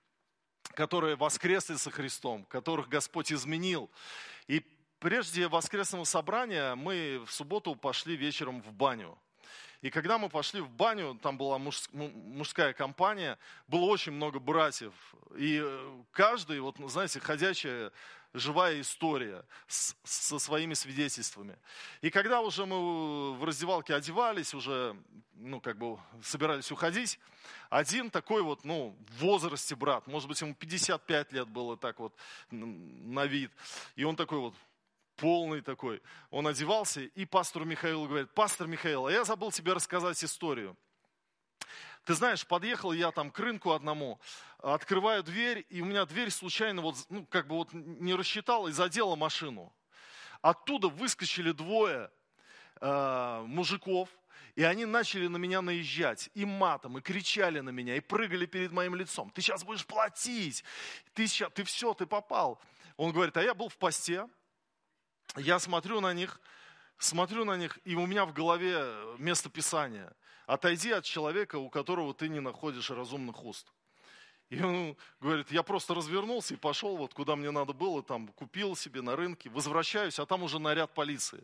которые 0.74 1.16
воскресли 1.16 1.76
со 1.76 1.90
Христом, 1.90 2.44
которых 2.44 2.88
Господь 2.88 3.32
изменил. 3.32 3.90
И 4.48 4.60
прежде 4.98 5.48
воскресного 5.48 6.04
собрания 6.04 6.74
мы 6.74 7.24
в 7.26 7.32
субботу 7.32 7.74
пошли 7.74 8.16
вечером 8.16 8.60
в 8.60 8.70
баню. 8.72 9.18
И 9.80 9.90
когда 9.90 10.18
мы 10.18 10.28
пошли 10.28 10.60
в 10.60 10.70
баню, 10.70 11.18
там 11.22 11.36
была 11.36 11.58
мужская 11.58 12.72
компания, 12.72 13.38
было 13.66 13.84
очень 13.84 14.12
много 14.12 14.38
братьев. 14.38 14.92
И 15.36 15.60
э, 15.62 16.02
каждый, 16.12 16.60
вот, 16.60 16.76
знаете, 16.88 17.20
ходячая 17.20 17.90
живая 18.34 18.80
история 18.80 19.44
с, 19.66 19.94
со 20.04 20.38
своими 20.38 20.74
свидетельствами. 20.74 21.56
И 22.00 22.10
когда 22.10 22.40
уже 22.40 22.64
мы 22.64 23.34
в 23.34 23.44
раздевалке 23.44 23.94
одевались, 23.94 24.54
уже, 24.54 24.96
ну, 25.34 25.60
как 25.60 25.76
бы 25.76 25.98
собирались 26.22 26.70
уходить, 26.70 27.18
один 27.68 28.10
такой 28.10 28.42
вот, 28.42 28.64
ну, 28.64 28.96
в 29.08 29.24
возрасте 29.24 29.74
брат, 29.74 30.06
может 30.06 30.28
быть, 30.28 30.40
ему 30.40 30.54
55 30.54 31.32
лет 31.32 31.48
было 31.48 31.76
так 31.76 31.98
вот 31.98 32.14
на 32.50 33.26
вид, 33.26 33.50
и 33.96 34.04
он 34.04 34.16
такой 34.16 34.38
вот 34.38 34.54
полный 35.16 35.60
такой. 35.60 36.02
Он 36.30 36.46
одевался, 36.46 37.02
и 37.02 37.24
пастору 37.24 37.64
Михаилу 37.64 38.06
говорит, 38.06 38.32
пастор 38.34 38.66
Михаил, 38.66 39.06
а 39.06 39.12
я 39.12 39.24
забыл 39.24 39.50
тебе 39.52 39.72
рассказать 39.72 40.22
историю. 40.22 40.76
Ты 42.04 42.14
знаешь, 42.14 42.46
подъехал 42.46 42.92
я 42.92 43.12
там 43.12 43.30
к 43.30 43.38
рынку 43.38 43.72
одному, 43.72 44.20
открываю 44.58 45.22
дверь, 45.22 45.64
и 45.68 45.80
у 45.80 45.84
меня 45.84 46.04
дверь 46.04 46.30
случайно 46.30 46.82
вот, 46.82 46.96
ну, 47.08 47.24
как 47.26 47.46
бы 47.46 47.56
вот 47.56 47.72
не 47.72 48.14
рассчитала 48.14 48.68
и 48.68 48.72
задела 48.72 49.14
машину. 49.14 49.72
Оттуда 50.40 50.88
выскочили 50.88 51.52
двое 51.52 52.10
э, 52.80 53.44
мужиков, 53.46 54.08
и 54.56 54.64
они 54.64 54.84
начали 54.84 55.28
на 55.28 55.36
меня 55.36 55.62
наезжать 55.62 56.28
и 56.34 56.44
матом, 56.44 56.98
и 56.98 57.00
кричали 57.00 57.60
на 57.60 57.70
меня, 57.70 57.96
и 57.96 58.00
прыгали 58.00 58.46
перед 58.46 58.72
моим 58.72 58.96
лицом. 58.96 59.30
Ты 59.30 59.40
сейчас 59.40 59.62
будешь 59.62 59.86
платить, 59.86 60.64
ты, 61.14 61.28
сейчас, 61.28 61.52
ты 61.52 61.62
все, 61.62 61.94
ты 61.94 62.06
попал. 62.06 62.60
Он 62.96 63.12
говорит, 63.12 63.36
а 63.36 63.42
я 63.42 63.54
был 63.54 63.68
в 63.68 63.76
посте, 63.78 64.28
я 65.36 65.58
смотрю 65.58 66.00
на 66.00 66.12
них, 66.12 66.40
смотрю 66.98 67.44
на 67.44 67.56
них, 67.56 67.78
и 67.84 67.94
у 67.94 68.06
меня 68.06 68.24
в 68.26 68.32
голове 68.32 68.84
место 69.18 69.48
Писания. 69.50 70.12
Отойди 70.46 70.90
от 70.90 71.04
человека, 71.04 71.56
у 71.56 71.70
которого 71.70 72.14
ты 72.14 72.28
не 72.28 72.40
находишь 72.40 72.90
разумных 72.90 73.44
уст. 73.44 73.72
И 74.50 74.62
он 74.62 74.98
говорит, 75.20 75.50
я 75.50 75.62
просто 75.62 75.94
развернулся 75.94 76.52
и 76.52 76.58
пошел 76.58 76.98
вот 76.98 77.14
куда 77.14 77.36
мне 77.36 77.50
надо 77.50 77.72
было, 77.72 78.02
там 78.02 78.28
купил 78.28 78.76
себе 78.76 79.00
на 79.00 79.16
рынке, 79.16 79.48
возвращаюсь, 79.48 80.18
а 80.18 80.26
там 80.26 80.42
уже 80.42 80.58
наряд 80.58 80.92
полиции. 80.92 81.42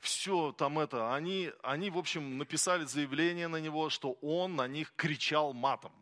Все 0.00 0.52
там 0.52 0.78
это, 0.78 1.14
они, 1.14 1.50
они 1.62 1.88
в 1.88 1.96
общем 1.96 2.36
написали 2.36 2.84
заявление 2.84 3.48
на 3.48 3.56
него, 3.56 3.88
что 3.88 4.12
он 4.20 4.56
на 4.56 4.68
них 4.68 4.92
кричал 4.94 5.54
матом. 5.54 5.92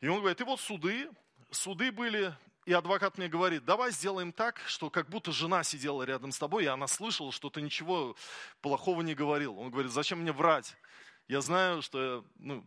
И 0.00 0.08
он 0.08 0.20
говорит, 0.20 0.40
и 0.40 0.44
вот 0.44 0.58
суды, 0.58 1.10
суды 1.50 1.92
были, 1.92 2.34
и 2.64 2.72
адвокат 2.72 3.18
мне 3.18 3.28
говорит, 3.28 3.64
давай 3.64 3.90
сделаем 3.90 4.32
так, 4.32 4.60
что 4.66 4.88
как 4.90 5.08
будто 5.08 5.32
жена 5.32 5.64
сидела 5.64 6.02
рядом 6.04 6.30
с 6.30 6.38
тобой, 6.38 6.64
и 6.64 6.68
она 6.68 6.86
слышала, 6.86 7.32
что 7.32 7.50
ты 7.50 7.60
ничего 7.60 8.16
плохого 8.60 9.02
не 9.02 9.14
говорил. 9.14 9.58
Он 9.58 9.70
говорит, 9.70 9.90
зачем 9.90 10.20
мне 10.20 10.32
врать? 10.32 10.76
Я 11.26 11.40
знаю, 11.40 11.82
что 11.82 12.24
ну, 12.36 12.64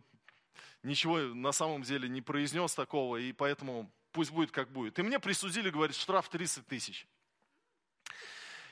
ничего 0.82 1.18
на 1.18 1.52
самом 1.52 1.82
деле 1.82 2.08
не 2.08 2.20
произнес 2.20 2.74
такого, 2.74 3.16
и 3.16 3.32
поэтому 3.32 3.90
пусть 4.12 4.30
будет 4.30 4.50
как 4.50 4.70
будет. 4.70 4.98
И 4.98 5.02
мне 5.02 5.18
присудили, 5.18 5.70
говорит, 5.70 5.96
штраф 5.96 6.28
30 6.28 6.66
тысяч. 6.66 7.06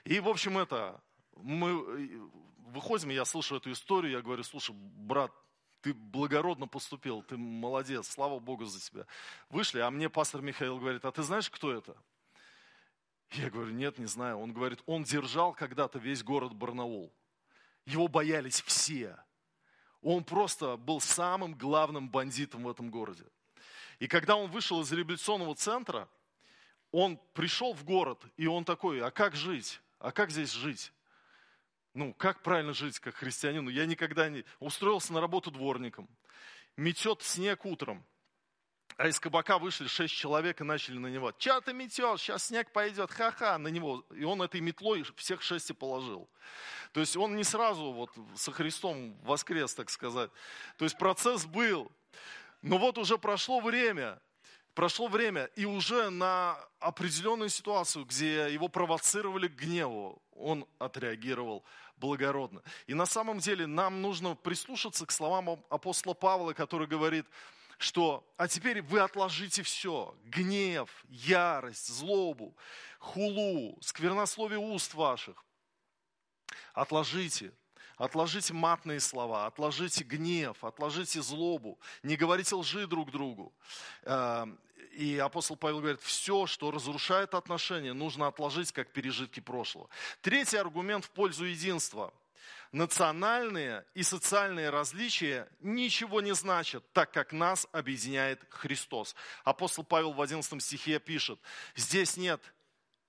И, 0.05 0.21
в 0.21 0.29
общем, 0.29 0.59
это, 0.59 1.01
мы 1.37 2.31
выходим, 2.69 3.09
я 3.11 3.25
слышу 3.25 3.57
эту 3.57 3.73
историю, 3.73 4.13
я 4.13 4.23
говорю, 4.23 4.43
слушай, 4.43 4.75
брат, 4.75 5.33
ты 5.85 5.93
благородно 5.93 6.67
поступил, 6.67 7.23
ты 7.23 7.37
молодец, 7.37 8.09
слава 8.09 8.39
Богу 8.39 8.65
за 8.65 8.81
тебя. 8.81 9.05
Вышли, 9.51 9.81
а 9.81 9.91
мне 9.91 10.09
пастор 10.09 10.41
Михаил 10.41 10.79
говорит, 10.79 11.05
а 11.05 11.13
ты 11.13 11.23
знаешь, 11.23 11.51
кто 11.51 11.71
это? 11.71 11.95
Я 13.33 13.51
говорю, 13.51 13.73
нет, 13.73 13.99
не 13.99 14.07
знаю. 14.07 14.39
Он 14.39 14.55
говорит, 14.55 14.83
он 14.87 15.05
держал 15.05 15.53
когда-то 15.53 15.99
весь 15.99 16.23
город 16.23 16.55
Барнаул. 16.55 17.13
Его 17.85 18.09
боялись 18.09 18.63
все. 18.63 19.19
Он 20.01 20.25
просто 20.25 20.79
был 20.79 21.03
самым 21.03 21.55
главным 21.55 22.09
бандитом 22.09 22.63
в 22.65 22.71
этом 22.71 22.91
городе. 22.91 23.27
И 23.99 24.09
когда 24.09 24.37
он 24.37 24.51
вышел 24.51 24.81
из 24.81 24.91
революционного 24.91 25.55
центра, 25.55 26.09
он 26.93 27.21
пришел 27.35 27.75
в 27.75 27.85
город, 27.85 28.25
и 28.39 28.47
он 28.47 28.65
такой, 28.65 29.03
а 29.03 29.11
как 29.11 29.37
жить? 29.37 29.83
А 29.99 30.13
как 30.13 30.31
здесь 30.31 30.53
жить? 30.53 30.94
Ну, 31.95 32.13
как 32.13 32.43
правильно 32.43 32.73
жить 32.73 32.99
как 32.99 33.15
христианину? 33.15 33.71
Я 33.71 33.87
никогда 33.87 34.29
не... 34.29 34.45
Устроился 34.59 35.13
на 35.13 35.21
работу 35.21 35.53
дворником. 35.53 36.09
Метет 36.77 37.23
снег 37.23 37.65
утром. 37.65 38.05
А 38.97 39.09
из 39.09 39.19
кабака 39.21 39.59
вышли 39.59 39.87
шесть 39.87 40.15
человек 40.15 40.61
и 40.61 40.65
начали 40.65 40.99
на 40.99 41.07
него. 41.07 41.33
Че 41.33 41.61
ты 41.61 41.73
метешь? 41.73 42.21
Сейчас 42.21 42.47
снег 42.47 42.73
пойдет. 42.73 43.13
Ха-ха. 43.13 43.59
На 43.59 43.69
него. 43.69 44.05
И 44.11 44.25
он 44.25 44.43
этой 44.43 44.61
метлой 44.61 45.05
всех 45.17 45.41
шесть 45.41 45.71
и 45.71 45.73
положил. 45.73 46.29
То 46.93 47.01
есть 47.01 47.17
он 47.17 47.37
не 47.37 47.45
сразу 47.45 47.93
вот 47.93 48.11
со 48.35 48.51
Христом 48.51 49.17
воскрес, 49.23 49.73
так 49.75 49.89
сказать. 49.89 50.31
То 50.77 50.85
есть 50.85 50.99
процесс 50.99 51.47
был. 51.47 51.91
Но 52.61 52.79
вот 52.79 52.99
уже 52.99 53.19
прошло 53.19 53.61
время. 53.61 54.21
Прошло 54.75 55.07
время, 55.07 55.45
и 55.55 55.67
уже 55.67 56.11
на 56.11 56.59
определенную 56.81 57.49
ситуацию, 57.49 58.05
где 58.05 58.53
его 58.53 58.67
провоцировали 58.67 59.47
к 59.47 59.53
гневу, 59.53 60.21
он 60.37 60.67
отреагировал 60.79 61.65
благородно. 61.97 62.63
И 62.87 62.95
на 62.95 63.07
самом 63.07 63.39
деле 63.39 63.67
нам 63.67 64.03
нужно 64.03 64.35
прислушаться 64.35 65.07
к 65.07 65.11
словам 65.11 65.63
апостола 65.71 66.15
Павла, 66.15 66.53
который 66.53 66.87
говорит, 66.87 67.27
что 67.79 68.25
«а 68.37 68.49
теперь 68.49 68.83
вы 68.83 69.01
отложите 69.01 69.63
все, 69.63 70.17
гнев, 70.25 70.89
ярость, 71.09 71.89
злобу, 71.89 72.57
хулу, 72.99 73.79
сквернословие 73.81 74.59
уст 74.59 74.95
ваших, 74.95 75.45
отложите, 76.73 77.53
Отложите 77.97 78.53
матные 78.53 78.99
слова, 78.99 79.47
отложите 79.47 80.03
гнев, 80.03 80.65
отложите 80.65 81.23
злобу, 81.23 81.79
не 82.03 82.17
говорите 82.17 82.57
лжи 82.57 82.89
друг 82.89 83.13
другу. 83.13 83.55
И 84.95 85.19
апостол 85.19 85.57
Павел 85.57 85.81
говорит, 85.81 86.01
все, 86.01 86.47
что 86.47 86.71
разрушает 86.71 87.35
отношения, 87.35 87.93
нужно 87.93 88.29
отложить 88.29 88.71
как 88.71 88.93
пережитки 88.93 89.41
прошлого. 89.41 89.89
Третий 90.21 90.57
аргумент 90.57 91.05
в 91.05 91.11
пользу 91.11 91.45
единства. 91.45 92.15
Национальные 92.71 93.85
и 93.95 94.03
социальные 94.03 94.71
различия 94.71 95.49
ничего 95.61 96.21
не 96.21 96.33
значат, 96.35 96.85
так 96.93 97.13
как 97.13 97.33
нас 97.33 97.67
объединяет 97.73 98.41
Христос. 98.51 99.17
Апостол 99.43 99.85
Павел 99.85 100.13
в 100.13 100.21
11 100.21 100.63
стихе 100.63 101.01
пишет, 101.01 101.41
здесь 101.75 102.17
нет 102.17 102.41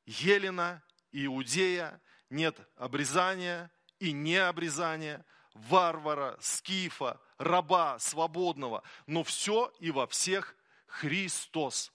Елена, 0.06 0.82
Иудея, 1.12 2.01
нет 2.30 2.58
обрезания 2.77 3.72
и 4.00 4.12
необрезания, 4.12 5.24
варвара, 5.54 6.38
скифа, 6.42 7.20
раба, 7.38 8.00
свободного, 8.00 8.84
но 9.08 9.24
все 9.24 9.72
и 9.80 9.92
во 9.92 10.08
всех 10.08 10.56
Христос. 11.00 11.92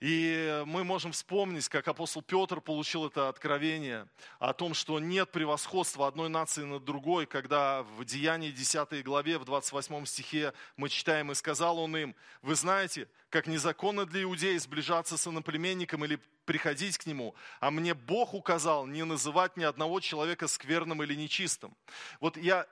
И 0.00 0.62
мы 0.64 0.82
можем 0.82 1.12
вспомнить, 1.12 1.68
как 1.68 1.86
апостол 1.86 2.22
Петр 2.22 2.62
получил 2.62 3.06
это 3.06 3.28
откровение 3.28 4.08
о 4.38 4.54
том, 4.54 4.72
что 4.72 4.98
нет 4.98 5.30
превосходства 5.30 6.06
одной 6.06 6.30
нации 6.30 6.62
над 6.62 6.84
другой, 6.84 7.26
когда 7.26 7.82
в 7.82 8.04
Деянии 8.06 8.50
10 8.50 9.04
главе, 9.04 9.38
в 9.38 9.44
28 9.44 10.06
стихе 10.06 10.54
мы 10.76 10.88
читаем, 10.88 11.30
«И 11.32 11.34
сказал 11.34 11.78
он 11.78 11.94
им, 11.98 12.16
вы 12.40 12.54
знаете, 12.54 13.08
как 13.28 13.46
незаконно 13.46 14.06
для 14.06 14.22
иудеи 14.22 14.56
сближаться 14.56 15.18
с 15.18 15.26
иноплеменником 15.26 16.02
или 16.06 16.18
приходить 16.46 16.96
к 16.96 17.04
нему, 17.04 17.34
а 17.60 17.70
мне 17.70 17.92
Бог 17.92 18.32
указал 18.32 18.86
не 18.86 19.04
называть 19.04 19.58
ни 19.58 19.64
одного 19.64 20.00
человека 20.00 20.48
скверным 20.48 21.02
или 21.02 21.14
нечистым». 21.14 21.76
Вот 22.20 22.38
я 22.38 22.66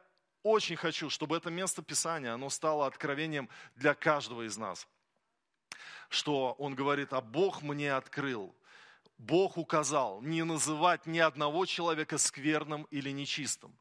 очень 0.49 0.77
хочу, 0.77 1.11
чтобы 1.11 1.37
это 1.37 1.51
место 1.51 1.83
Писания, 1.83 2.33
оно 2.33 2.51
стало 2.51 2.87
откровением 2.87 3.49
для 3.77 3.95
каждого 3.95 4.47
из 4.47 4.57
нас. 4.57 4.89
Что 6.09 6.53
он 6.59 6.75
говорит, 6.75 7.13
а 7.13 7.21
Бог 7.21 7.63
мне 7.63 7.93
открыл, 7.93 8.55
Бог 9.19 9.59
указал 9.59 10.23
не 10.23 10.45
называть 10.45 11.07
ни 11.07 11.19
одного 11.19 11.67
человека 11.67 12.19
скверным 12.19 12.85
или 12.93 13.11
нечистым, 13.11 13.77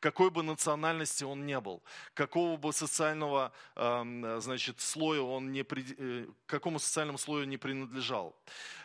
какой 0.00 0.30
бы 0.30 0.42
национальности 0.42 1.24
он 1.24 1.46
не 1.46 1.58
был, 1.60 1.82
какого 2.12 2.58
бы 2.58 2.74
социального 2.74 3.52
эм, 3.74 4.40
значит, 4.42 4.80
слоя 4.80 5.22
он 5.22 5.50
не, 5.50 5.64
э, 5.64 6.26
какому 6.44 6.78
социальному 6.78 7.16
слою 7.16 7.46
не 7.46 7.56
принадлежал. 7.56 8.36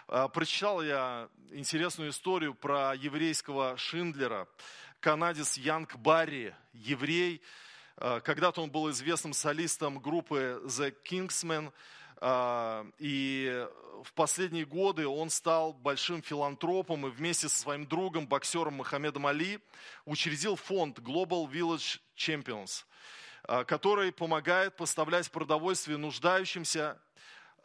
Э, 0.08 0.30
прочитал 0.34 0.82
я 0.82 1.30
интересную 1.52 2.12
историю 2.12 2.56
про 2.56 2.96
еврейского 2.96 3.76
Шиндлера, 3.76 4.48
канадец 5.00 5.58
Янг 5.58 5.96
Барри, 5.98 6.56
еврей. 6.74 7.42
Э, 7.98 8.22
когда-то 8.24 8.62
он 8.62 8.72
был 8.72 8.90
известным 8.92 9.34
солистом 9.34 10.00
группы 10.00 10.62
The 10.66 10.96
Kingsmen. 11.04 11.72
А, 12.20 12.86
и 12.98 13.68
в 14.04 14.14
последние 14.14 14.66
годы 14.66 15.08
он 15.08 15.30
стал 15.30 15.74
большим 15.74 16.22
филантропом 16.22 17.06
и 17.08 17.12
вместе 17.12 17.48
со 17.48 17.60
своим 17.60 17.86
другом, 17.86 18.28
боксером 18.28 18.76
Мохаммедом 18.76 19.28
Али, 19.28 19.60
учредил 20.06 20.56
фонд 20.56 21.00
Global 21.00 21.50
Village 21.50 22.00
Champions, 22.16 22.86
а, 23.44 23.64
который 23.64 24.12
помогает 24.12 24.76
поставлять 24.76 25.30
продовольствие 25.30 25.98
нуждающимся 25.98 27.00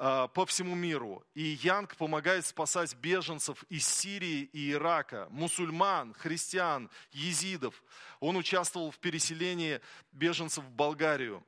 по 0.02 0.46
всему 0.46 0.74
миру. 0.74 1.24
И 1.32 1.58
Янг 1.62 1.94
помогает 1.96 2.44
спасать 2.44 2.92
беженцев 2.96 3.62
из 3.68 3.86
Сирии 3.86 4.50
и 4.52 4.72
Ирака, 4.72 5.28
мусульман, 5.30 6.12
христиан, 6.14 6.90
езидов. 7.12 7.80
Он 8.18 8.36
участвовал 8.36 8.90
в 8.90 8.98
переселении 8.98 9.80
беженцев 10.10 10.64
в 10.64 10.70
Болгарию. 10.70 11.46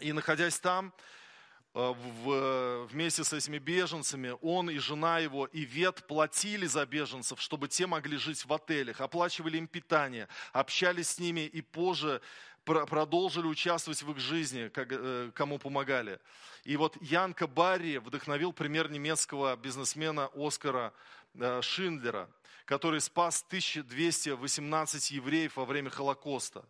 И 0.00 0.12
находясь 0.12 0.58
там, 0.58 0.92
а, 1.74 1.94
в, 1.94 2.86
вместе 2.88 3.24
с 3.24 3.32
этими 3.32 3.56
беженцами, 3.56 4.36
он 4.42 4.68
и 4.68 4.76
жена 4.76 5.20
его, 5.20 5.46
и 5.46 5.62
вет 5.64 6.06
платили 6.06 6.66
за 6.66 6.84
беженцев, 6.84 7.40
чтобы 7.40 7.68
те 7.68 7.86
могли 7.86 8.18
жить 8.18 8.44
в 8.44 8.52
отелях, 8.52 9.00
оплачивали 9.00 9.56
им 9.56 9.66
питание, 9.66 10.28
общались 10.52 11.08
с 11.08 11.18
ними 11.18 11.40
и 11.40 11.62
позже 11.62 12.20
продолжили 12.64 13.46
участвовать 13.46 14.02
в 14.02 14.10
их 14.10 14.18
жизни, 14.18 14.70
э, 14.74 15.30
кому 15.34 15.58
помогали. 15.58 16.18
И 16.64 16.76
вот 16.76 16.96
Янка 17.00 17.46
Барри 17.46 17.98
вдохновил 17.98 18.52
пример 18.52 18.90
немецкого 18.90 19.56
бизнесмена 19.56 20.30
Оскара 20.34 20.92
э, 21.34 21.60
Шиндлера, 21.62 22.28
который 22.64 23.00
спас 23.00 23.44
1218 23.48 25.10
евреев 25.10 25.56
во 25.56 25.64
время 25.64 25.90
Холокоста. 25.90 26.64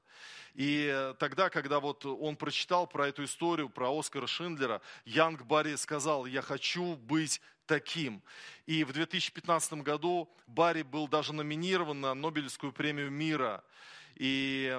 И 0.55 1.15
тогда, 1.19 1.49
когда 1.49 1.81
вот 1.81 2.05
он 2.05 2.37
прочитал 2.37 2.87
про 2.87 3.09
эту 3.09 3.25
историю, 3.25 3.71
про 3.71 3.99
Оскара 3.99 4.27
Шиндлера, 4.27 4.83
Янг 5.07 5.43
Барри 5.43 5.77
сказал, 5.77 6.27
я 6.27 6.43
хочу 6.43 6.97
быть 6.97 7.41
таким. 7.67 8.23
И 8.67 8.85
в 8.85 8.93
2015 8.93 9.75
году 9.75 10.29
Барри 10.47 10.83
был 10.83 11.09
даже 11.09 11.33
номинирован 11.33 12.01
на 12.01 12.15
Нобелевскую 12.15 12.73
премию 12.73 13.11
мира. 13.11 13.65
И 14.17 14.73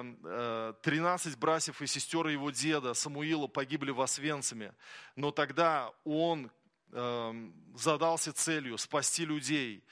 13 0.82 1.34
э, 1.34 1.36
братьев 1.36 1.82
и 1.82 1.86
сестер 1.86 2.26
его 2.28 2.50
деда 2.50 2.94
Самуила 2.94 3.46
погибли 3.46 3.90
в 3.90 4.00
Освенциме. 4.00 4.74
Но 5.16 5.30
тогда 5.30 5.92
он 6.04 6.50
эм, 6.92 7.54
задался 7.76 8.32
целью 8.32 8.78
спасти 8.78 9.24
людей. 9.24 9.84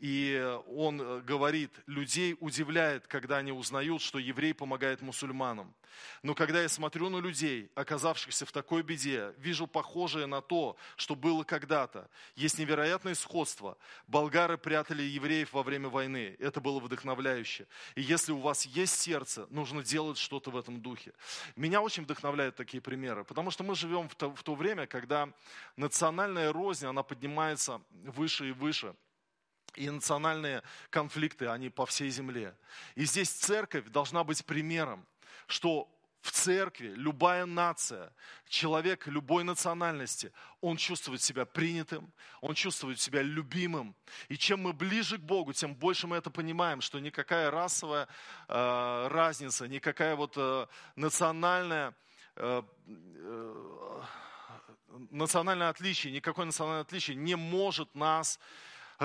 И 0.00 0.58
он 0.68 1.00
э, 1.00 1.20
говорит, 1.20 1.70
людей 1.86 2.36
удивляет, 2.40 3.06
когда 3.06 3.38
они 3.38 3.52
узнают, 3.52 4.02
что 4.02 4.18
еврей 4.18 4.52
помогает 4.52 5.00
мусульманам. 5.02 5.74
Но 6.22 6.34
когда 6.34 6.62
я 6.62 6.68
смотрю 6.68 7.08
на 7.08 7.18
людей, 7.18 7.70
оказавшихся 7.74 8.46
в 8.46 8.52
такой 8.52 8.82
беде, 8.82 9.32
вижу 9.38 9.66
похожее 9.66 10.26
на 10.26 10.40
то, 10.40 10.76
что 10.96 11.14
было 11.14 11.44
когда-то. 11.44 12.10
Есть 12.34 12.58
невероятное 12.58 13.14
сходство. 13.14 13.78
Болгары 14.06 14.58
прятали 14.58 15.02
евреев 15.02 15.52
во 15.52 15.62
время 15.62 15.88
войны. 15.88 16.36
Это 16.38 16.60
было 16.60 16.80
вдохновляюще. 16.80 17.66
И 17.94 18.02
если 18.02 18.32
у 18.32 18.40
вас 18.40 18.66
есть 18.66 18.98
сердце, 18.98 19.46
нужно 19.50 19.82
делать 19.82 20.18
что-то 20.18 20.50
в 20.50 20.56
этом 20.56 20.80
духе. 20.80 21.12
Меня 21.56 21.80
очень 21.80 22.02
вдохновляют 22.02 22.56
такие 22.56 22.80
примеры, 22.80 23.24
потому 23.24 23.50
что 23.50 23.64
мы 23.64 23.74
живем 23.74 24.08
в 24.08 24.14
то, 24.14 24.34
в 24.34 24.42
то 24.42 24.54
время, 24.54 24.86
когда 24.86 25.28
национальная 25.76 26.52
рознь, 26.52 26.86
она 26.86 27.02
поднимается 27.02 27.80
выше 27.90 28.48
и 28.48 28.52
выше 28.52 28.94
и 29.76 29.90
национальные 29.90 30.62
конфликты, 30.90 31.48
они 31.48 31.70
по 31.70 31.86
всей 31.86 32.10
земле. 32.10 32.54
И 32.94 33.04
здесь 33.04 33.30
церковь 33.30 33.86
должна 33.88 34.24
быть 34.24 34.44
примером, 34.44 35.06
что 35.46 35.88
в 36.24 36.30
церкви 36.30 36.88
любая 36.96 37.44
нация, 37.44 38.10
человек 38.48 39.06
любой 39.06 39.44
национальности, 39.44 40.32
он 40.62 40.78
чувствует 40.78 41.20
себя 41.20 41.44
принятым, 41.44 42.10
он 42.40 42.54
чувствует 42.54 42.98
себя 42.98 43.20
любимым. 43.20 43.94
И 44.28 44.38
чем 44.38 44.62
мы 44.62 44.72
ближе 44.72 45.18
к 45.18 45.20
Богу, 45.20 45.52
тем 45.52 45.74
больше 45.74 46.06
мы 46.06 46.16
это 46.16 46.30
понимаем, 46.30 46.80
что 46.80 46.98
никакая 46.98 47.50
расовая 47.50 48.08
э, 48.48 49.08
разница, 49.08 49.68
никакая 49.68 50.16
вот 50.16 50.32
э, 50.38 50.66
национальная 50.96 51.94
э, 52.36 52.62
э, 52.86 54.02
национальное 55.10 55.68
отличие, 55.68 56.12
никакое 56.12 56.46
национальное 56.46 56.82
отличие 56.82 57.16
не 57.16 57.34
может 57.34 57.94
нас 57.94 58.38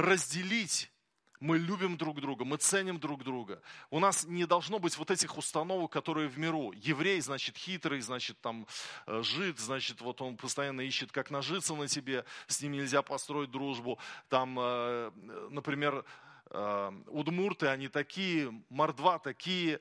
разделить. 0.02 0.92
Мы 1.40 1.58
любим 1.58 1.96
друг 1.96 2.20
друга, 2.20 2.44
мы 2.44 2.58
ценим 2.58 3.00
друг 3.00 3.24
друга. 3.24 3.62
У 3.90 4.00
нас 4.00 4.26
не 4.26 4.46
должно 4.46 4.78
быть 4.78 4.98
вот 4.98 5.10
этих 5.10 5.38
установок, 5.38 5.90
которые 5.90 6.28
в 6.28 6.38
миру. 6.38 6.74
Еврей, 6.74 7.22
значит, 7.22 7.56
хитрый, 7.56 8.02
значит, 8.02 8.42
там, 8.42 8.68
э, 9.08 9.22
жид, 9.24 9.58
значит, 9.58 10.02
вот 10.02 10.22
он 10.22 10.36
постоянно 10.36 10.82
ищет, 10.82 11.14
как 11.14 11.32
нажиться 11.32 11.76
на 11.76 11.88
тебе, 11.88 12.26
с 12.48 12.62
ним 12.62 12.74
нельзя 12.74 13.02
построить 13.02 13.52
дружбу. 13.52 14.00
Там, 14.28 14.58
э, 14.60 15.12
например, 15.50 16.04
э, 16.52 16.92
удмурты, 17.08 17.68
они 17.68 17.88
такие, 17.88 18.52
мордва 18.70 19.18
такие, 19.20 19.80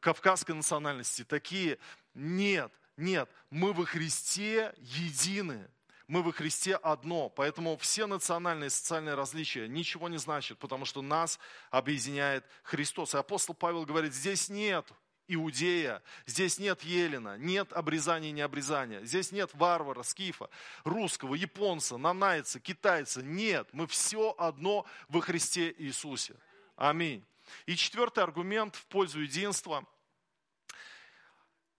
кавказской 0.00 0.52
национальности 0.52 1.24
такие. 1.24 1.78
Нет, 2.14 2.72
нет, 2.96 3.28
мы 3.50 3.74
во 3.74 3.84
Христе 3.84 4.72
едины 4.78 5.68
мы 6.08 6.22
во 6.22 6.32
Христе 6.32 6.76
одно. 6.76 7.28
Поэтому 7.28 7.76
все 7.76 8.06
национальные 8.06 8.68
и 8.68 8.70
социальные 8.70 9.14
различия 9.14 9.68
ничего 9.68 10.08
не 10.08 10.18
значат, 10.18 10.58
потому 10.58 10.84
что 10.84 11.02
нас 11.02 11.38
объединяет 11.70 12.44
Христос. 12.62 13.14
И 13.14 13.18
апостол 13.18 13.54
Павел 13.54 13.84
говорит, 13.84 14.14
здесь 14.14 14.48
нет 14.48 14.86
Иудея, 15.28 16.02
здесь 16.26 16.58
нет 16.58 16.82
Елена, 16.82 17.36
нет 17.36 17.72
обрезания 17.72 18.28
и 18.28 18.32
необрезания, 18.32 19.02
здесь 19.02 19.32
нет 19.32 19.50
варвара, 19.54 20.04
скифа, 20.04 20.48
русского, 20.84 21.34
японца, 21.34 21.96
нанайца, 21.96 22.60
китайца. 22.60 23.22
Нет, 23.22 23.68
мы 23.72 23.88
все 23.88 24.34
одно 24.38 24.86
во 25.08 25.20
Христе 25.20 25.74
Иисусе. 25.78 26.36
Аминь. 26.76 27.24
И 27.66 27.74
четвертый 27.74 28.22
аргумент 28.22 28.76
в 28.76 28.86
пользу 28.86 29.20
единства– 29.20 29.84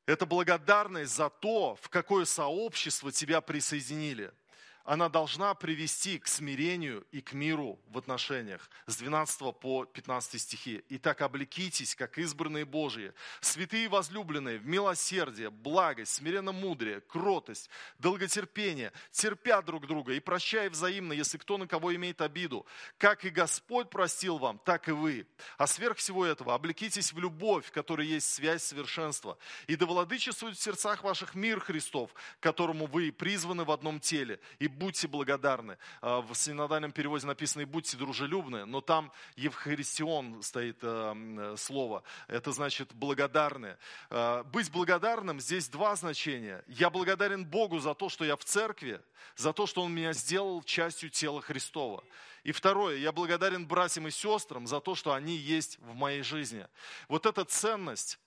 это 0.08 0.26
благодарность 0.26 1.16
за 1.16 1.30
то, 1.30 1.78
в 1.80 1.90
какое 1.90 2.26
сообщество 2.26 3.12
тебя 3.12 3.42
присоединили– 3.42 4.32
она 4.88 5.10
должна 5.10 5.54
привести 5.54 6.18
к 6.18 6.28
смирению 6.28 7.06
и 7.12 7.20
к 7.20 7.34
миру 7.34 7.78
в 7.90 7.98
отношениях. 7.98 8.70
С 8.86 8.96
12 8.96 9.54
по 9.60 9.84
15 9.84 10.42
стихи. 10.42 10.82
«Итак, 10.88 11.22
облекитесь, 11.22 11.94
как 11.94 12.18
избранные 12.18 12.64
Божьи, 12.64 13.12
святые 13.42 13.90
возлюбленные, 13.90 14.60
в 14.60 14.66
милосердие, 14.66 15.50
благость, 15.50 16.14
смиренно 16.14 16.54
мудрее, 16.54 17.02
кротость, 17.02 17.70
долготерпение, 18.00 18.94
терпя 19.12 19.62
друг 19.62 19.88
друга 19.88 20.14
и 20.14 20.22
прощая 20.22 20.70
взаимно, 20.70 21.12
если 21.12 21.38
кто 21.38 21.58
на 21.58 21.68
кого 21.68 21.94
имеет 21.94 22.22
обиду. 22.22 22.66
Как 22.98 23.26
и 23.26 23.30
Господь 23.30 23.90
простил 23.90 24.38
вам, 24.38 24.58
так 24.58 24.88
и 24.88 24.94
вы. 24.94 25.28
А 25.58 25.68
сверх 25.68 25.98
всего 25.98 26.26
этого 26.26 26.54
облекитесь 26.54 27.12
в 27.12 27.20
любовь, 27.20 27.66
в 27.66 27.72
которой 27.72 28.08
есть 28.08 28.34
связь 28.34 28.64
совершенства. 28.64 29.38
И 29.68 29.76
да 29.76 29.86
владычествует 29.86 30.56
в 30.56 30.64
сердцах 30.64 31.04
ваших 31.04 31.36
мир 31.36 31.60
Христов, 31.60 32.12
которому 32.40 32.86
вы 32.86 33.12
призваны 33.12 33.66
в 33.66 33.72
одном 33.72 34.00
теле. 34.00 34.40
И 34.60 34.77
будьте 34.78 35.08
благодарны. 35.08 35.78
А, 36.02 36.22
в 36.22 36.34
синодальном 36.36 36.92
переводе 36.92 37.26
написано 37.26 37.64
и 37.64 37.66
будьте 37.66 37.98
дружелюбны, 37.98 38.66
но 38.66 38.82
там 38.82 39.12
евхаристион 39.36 40.42
стоит 40.44 40.80
э, 40.82 41.56
слово. 41.58 42.04
Это 42.28 42.52
значит 42.52 42.94
благодарны. 42.94 43.78
А, 44.10 44.44
быть 44.44 44.72
благодарным 44.72 45.40
здесь 45.40 45.68
два 45.68 45.96
значения. 45.96 46.64
Я 46.68 46.90
благодарен 46.90 47.46
Богу 47.46 47.80
за 47.80 47.94
то, 47.94 48.10
что 48.10 48.24
я 48.24 48.36
в 48.36 48.44
церкви, 48.44 49.02
за 49.36 49.54
то, 49.54 49.66
что 49.66 49.82
Он 49.82 49.94
меня 49.94 50.14
сделал 50.14 50.62
частью 50.64 51.10
тела 51.10 51.42
Христова. 51.42 52.04
И 52.44 52.52
второе, 52.52 52.98
я 52.98 53.12
благодарен 53.12 53.68
братьям 53.68 54.08
и 54.08 54.12
сестрам 54.12 54.68
за 54.68 54.80
то, 54.80 54.96
что 54.96 55.14
они 55.14 55.36
есть 55.36 55.80
в 55.80 55.94
моей 55.94 56.22
жизни. 56.22 56.66
Вот 57.10 57.26
эта 57.26 57.44
ценность, 57.44 58.20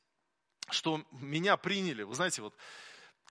что 0.68 1.02
меня 1.12 1.56
приняли. 1.56 2.02
Вы 2.02 2.14
знаете, 2.14 2.42
вот 2.42 2.54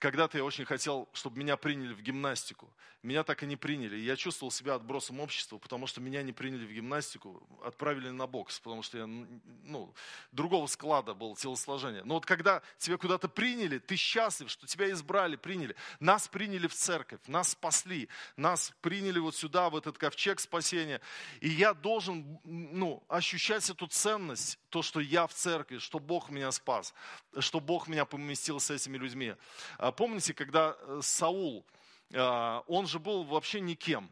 когда-то 0.00 0.38
я 0.38 0.44
очень 0.44 0.64
хотел, 0.64 1.08
чтобы 1.12 1.38
меня 1.38 1.56
приняли 1.56 1.92
в 1.92 2.00
гимнастику. 2.00 2.72
Меня 3.02 3.22
так 3.22 3.42
и 3.42 3.46
не 3.46 3.56
приняли. 3.56 3.96
я 3.96 4.14
чувствовал 4.16 4.50
себя 4.50 4.74
отбросом 4.74 5.20
общества, 5.20 5.56
потому 5.56 5.86
что 5.86 6.02
меня 6.02 6.22
не 6.22 6.32
приняли 6.32 6.66
в 6.66 6.72
гимнастику, 6.72 7.42
отправили 7.64 8.10
на 8.10 8.26
бокс, 8.26 8.60
потому 8.60 8.82
что 8.82 8.98
я, 8.98 9.06
ну, 9.06 9.94
другого 10.32 10.66
склада 10.66 11.14
было 11.14 11.34
телосложение. 11.34 12.02
Но 12.04 12.14
вот 12.14 12.26
когда 12.26 12.60
тебя 12.78 12.98
куда-то 12.98 13.28
приняли, 13.28 13.78
ты 13.78 13.96
счастлив, 13.96 14.50
что 14.50 14.66
тебя 14.66 14.90
избрали, 14.90 15.36
приняли. 15.36 15.76
Нас 15.98 16.28
приняли 16.28 16.66
в 16.66 16.74
церковь, 16.74 17.20
нас 17.26 17.50
спасли, 17.50 18.08
нас 18.36 18.72
приняли 18.82 19.18
вот 19.18 19.34
сюда, 19.34 19.70
в 19.70 19.76
этот 19.76 19.96
ковчег 19.96 20.40
спасения. 20.40 21.00
И 21.40 21.48
я 21.48 21.72
должен, 21.72 22.38
ну, 22.44 23.02
ощущать 23.08 23.68
эту 23.70 23.86
ценность, 23.86 24.58
то, 24.70 24.82
что 24.82 25.00
я 25.00 25.26
в 25.26 25.34
церкви, 25.34 25.78
что 25.78 25.98
Бог 25.98 26.30
меня 26.30 26.50
спас, 26.52 26.94
что 27.38 27.60
Бог 27.60 27.88
меня 27.88 28.04
поместил 28.04 28.60
с 28.60 28.70
этими 28.70 28.96
людьми. 28.96 29.34
А 29.78 29.92
помните, 29.92 30.32
когда 30.32 30.76
э, 30.78 31.00
Саул, 31.02 31.66
а, 32.14 32.64
он 32.66 32.86
же 32.86 32.98
был 32.98 33.24
вообще 33.24 33.60
никем, 33.60 34.10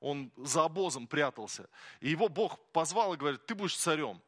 он 0.00 0.30
за 0.36 0.64
обозом 0.64 1.06
прятался. 1.06 1.68
И 2.00 2.10
его 2.10 2.28
Бог 2.28 2.58
позвал 2.72 3.14
и 3.14 3.16
говорит, 3.16 3.46
ты 3.46 3.54
будешь 3.54 3.76
царем. 3.76 4.20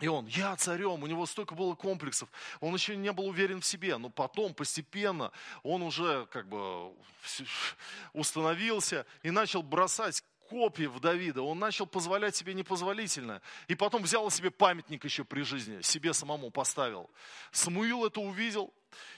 И 0.00 0.08
он, 0.08 0.26
я 0.26 0.56
царем, 0.56 1.02
у 1.02 1.06
него 1.06 1.24
столько 1.24 1.54
было 1.54 1.76
комплексов, 1.76 2.28
он 2.58 2.74
еще 2.74 2.96
не 2.96 3.12
был 3.12 3.28
уверен 3.28 3.60
в 3.60 3.66
себе, 3.66 3.96
но 3.96 4.10
потом 4.10 4.52
постепенно 4.52 5.30
он 5.62 5.82
уже 5.82 6.26
как 6.32 6.48
бы 6.48 6.92
установился 8.12 9.06
и 9.22 9.30
начал 9.30 9.62
бросать 9.62 10.24
копья 10.54 10.88
в 10.88 11.00
Давида, 11.00 11.42
он 11.42 11.58
начал 11.58 11.84
позволять 11.84 12.36
себе 12.36 12.54
непозволительно. 12.54 13.42
И 13.66 13.74
потом 13.74 14.04
взял 14.04 14.30
себе 14.30 14.52
памятник 14.52 15.04
еще 15.04 15.24
при 15.24 15.42
жизни, 15.42 15.82
себе 15.82 16.12
самому 16.14 16.50
поставил. 16.50 17.10
Самуил 17.50 18.06
это 18.06 18.20
увидел, 18.20 18.72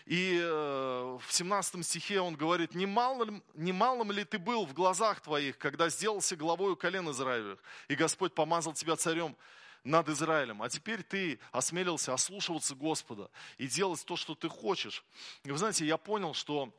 и 0.06 0.40
э, 0.42 1.18
в 1.20 1.30
17 1.30 1.84
стихе 1.84 2.20
он 2.20 2.36
говорит, 2.36 2.74
немалым, 2.74 3.42
немалым 3.54 4.12
ли 4.12 4.24
ты 4.24 4.38
был 4.38 4.64
в 4.64 4.72
глазах 4.72 5.20
твоих, 5.20 5.58
когда 5.58 5.90
сделался 5.90 6.36
главою 6.36 6.74
колен 6.74 7.10
Израилевых, 7.10 7.62
и 7.88 7.94
Господь 7.94 8.32
помазал 8.32 8.72
тебя 8.72 8.96
царем 8.96 9.36
над 9.84 10.08
Израилем, 10.08 10.62
а 10.62 10.70
теперь 10.70 11.02
ты 11.02 11.38
осмелился 11.52 12.14
ослушиваться 12.14 12.74
Господа 12.74 13.30
и 13.58 13.66
делать 13.66 14.02
то, 14.06 14.16
что 14.16 14.34
ты 14.34 14.48
хочешь. 14.48 15.04
И 15.44 15.50
вы 15.50 15.58
знаете, 15.58 15.84
я 15.84 15.98
понял, 15.98 16.32
что 16.32 16.72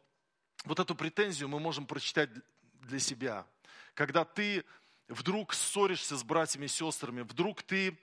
вот 0.65 0.79
эту 0.79 0.95
претензию 0.95 1.47
мы 1.47 1.59
можем 1.59 1.85
прочитать 1.85 2.31
для 2.81 2.99
себя. 2.99 3.45
Когда 3.93 4.25
ты 4.25 4.63
вдруг 5.07 5.53
ссоришься 5.53 6.17
с 6.17 6.23
братьями 6.23 6.65
и 6.65 6.69
сестрами, 6.69 7.21
вдруг 7.21 7.63
ты 7.63 7.97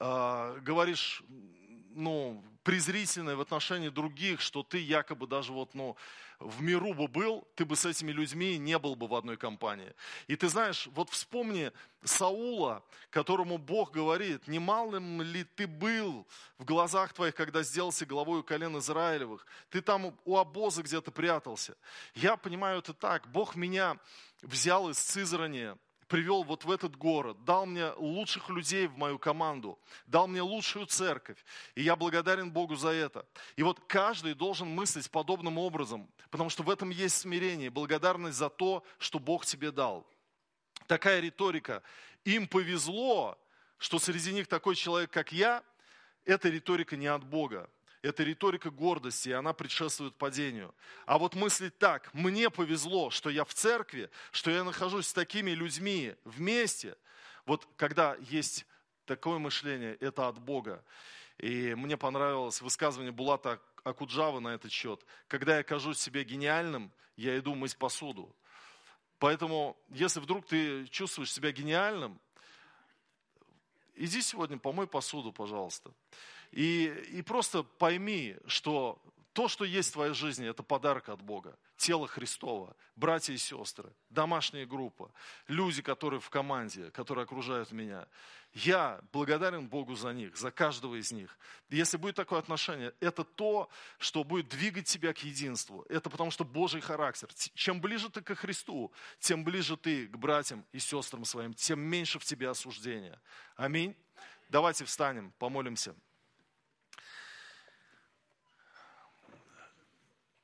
э, 0.00 0.58
говоришь, 0.60 1.22
ну, 1.94 2.42
презрительное 2.62 3.36
в 3.36 3.40
отношении 3.40 3.88
других, 3.88 4.40
что 4.40 4.62
ты 4.62 4.78
якобы 4.78 5.26
даже 5.26 5.52
вот, 5.52 5.74
ну, 5.74 5.96
в 6.38 6.62
миру 6.62 6.92
бы 6.94 7.08
был, 7.08 7.46
ты 7.54 7.64
бы 7.64 7.76
с 7.76 7.84
этими 7.84 8.10
людьми 8.10 8.58
не 8.58 8.78
был 8.78 8.94
бы 8.94 9.06
в 9.06 9.14
одной 9.14 9.36
компании. 9.36 9.94
И 10.26 10.36
ты 10.36 10.48
знаешь, 10.48 10.88
вот 10.94 11.10
вспомни 11.10 11.72
Саула, 12.04 12.84
которому 13.10 13.58
Бог 13.58 13.92
говорит, 13.92 14.48
немалым 14.48 15.22
ли 15.22 15.44
ты 15.44 15.66
был 15.66 16.26
в 16.58 16.64
глазах 16.64 17.12
твоих, 17.12 17.34
когда 17.34 17.62
сделался 17.62 18.06
главой 18.06 18.40
у 18.40 18.42
колен 18.42 18.76
Израилевых? 18.78 19.46
Ты 19.70 19.80
там 19.80 20.16
у 20.24 20.36
обоза 20.36 20.82
где-то 20.82 21.10
прятался. 21.10 21.76
Я 22.14 22.36
понимаю 22.36 22.78
это 22.78 22.92
так. 22.92 23.28
Бог 23.28 23.54
меня 23.54 23.96
взял 24.42 24.90
из 24.90 24.98
Цизрани, 24.98 25.76
привел 26.08 26.42
вот 26.44 26.64
в 26.64 26.70
этот 26.70 26.96
город, 26.96 27.44
дал 27.44 27.66
мне 27.66 27.90
лучших 27.96 28.48
людей 28.48 28.86
в 28.86 28.96
мою 28.96 29.18
команду, 29.18 29.78
дал 30.06 30.26
мне 30.26 30.42
лучшую 30.42 30.86
церковь. 30.86 31.42
И 31.74 31.82
я 31.82 31.96
благодарен 31.96 32.50
Богу 32.50 32.76
за 32.76 32.90
это. 32.90 33.26
И 33.56 33.62
вот 33.62 33.80
каждый 33.86 34.34
должен 34.34 34.68
мыслить 34.68 35.10
подобным 35.10 35.58
образом, 35.58 36.08
потому 36.30 36.50
что 36.50 36.62
в 36.62 36.70
этом 36.70 36.90
есть 36.90 37.16
смирение, 37.16 37.70
благодарность 37.70 38.38
за 38.38 38.48
то, 38.48 38.84
что 38.98 39.18
Бог 39.18 39.46
тебе 39.46 39.70
дал. 39.70 40.06
Такая 40.86 41.20
риторика. 41.20 41.82
Им 42.24 42.46
повезло, 42.46 43.38
что 43.78 43.98
среди 43.98 44.32
них 44.32 44.46
такой 44.46 44.76
человек, 44.76 45.10
как 45.10 45.32
я, 45.32 45.62
эта 46.24 46.48
риторика 46.48 46.96
не 46.96 47.06
от 47.06 47.24
Бога. 47.24 47.68
Это 48.02 48.24
риторика 48.24 48.70
гордости, 48.70 49.28
и 49.28 49.32
она 49.32 49.52
предшествует 49.52 50.16
падению. 50.16 50.74
А 51.06 51.18
вот 51.18 51.36
мыслить 51.36 51.78
так, 51.78 52.12
мне 52.12 52.50
повезло, 52.50 53.10
что 53.10 53.30
я 53.30 53.44
в 53.44 53.54
церкви, 53.54 54.10
что 54.32 54.50
я 54.50 54.64
нахожусь 54.64 55.06
с 55.06 55.12
такими 55.12 55.52
людьми 55.52 56.16
вместе. 56.24 56.96
Вот 57.46 57.68
когда 57.76 58.16
есть 58.28 58.66
такое 59.06 59.38
мышление, 59.38 59.94
это 59.94 60.26
от 60.26 60.40
Бога. 60.40 60.84
И 61.38 61.74
мне 61.76 61.96
понравилось 61.96 62.60
высказывание 62.60 63.12
Булата 63.12 63.60
Акуджава 63.84 64.40
на 64.40 64.48
этот 64.48 64.72
счет. 64.72 65.04
Когда 65.28 65.58
я 65.58 65.62
кажусь 65.62 65.98
себе 65.98 66.24
гениальным, 66.24 66.92
я 67.16 67.38
иду 67.38 67.54
мыть 67.54 67.76
посуду. 67.76 68.34
Поэтому, 69.20 69.76
если 69.90 70.18
вдруг 70.18 70.46
ты 70.46 70.86
чувствуешь 70.88 71.32
себя 71.32 71.52
гениальным, 71.52 72.20
иди 73.94 74.20
сегодня 74.22 74.58
помой 74.58 74.88
посуду, 74.88 75.32
пожалуйста. 75.32 75.92
И, 76.52 76.86
и 77.10 77.22
просто 77.22 77.62
пойми, 77.62 78.36
что 78.46 79.02
то, 79.32 79.48
что 79.48 79.64
есть 79.64 79.90
в 79.90 79.92
твоей 79.92 80.12
жизни, 80.12 80.46
это 80.46 80.62
подарок 80.62 81.08
от 81.08 81.22
Бога. 81.22 81.58
Тело 81.76 82.06
Христова, 82.06 82.76
братья 82.96 83.32
и 83.32 83.38
сестры, 83.38 83.92
домашняя 84.10 84.66
группа, 84.66 85.10
люди, 85.48 85.82
которые 85.82 86.20
в 86.20 86.28
команде, 86.28 86.90
которые 86.90 87.24
окружают 87.24 87.72
меня. 87.72 88.06
Я 88.52 89.00
благодарен 89.12 89.66
Богу 89.66 89.96
за 89.96 90.12
них, 90.12 90.36
за 90.36 90.50
каждого 90.50 90.96
из 90.96 91.10
них. 91.10 91.38
если 91.70 91.96
будет 91.96 92.16
такое 92.16 92.38
отношение, 92.38 92.92
это 93.00 93.24
то, 93.24 93.70
что 93.98 94.22
будет 94.22 94.48
двигать 94.48 94.86
тебя 94.86 95.14
к 95.14 95.18
единству. 95.24 95.86
Это 95.88 96.10
потому 96.10 96.30
что 96.30 96.44
Божий 96.44 96.82
характер. 96.82 97.30
Чем 97.54 97.80
ближе 97.80 98.10
ты 98.10 98.20
ко 98.20 98.34
Христу, 98.34 98.92
тем 99.18 99.42
ближе 99.42 99.78
ты 99.78 100.06
к 100.06 100.16
братьям 100.18 100.66
и 100.72 100.78
сестрам 100.78 101.24
своим, 101.24 101.54
тем 101.54 101.80
меньше 101.80 102.18
в 102.18 102.24
тебе 102.24 102.50
осуждения. 102.50 103.18
Аминь. 103.56 103.96
Давайте 104.50 104.84
встанем, 104.84 105.32
помолимся. 105.38 105.96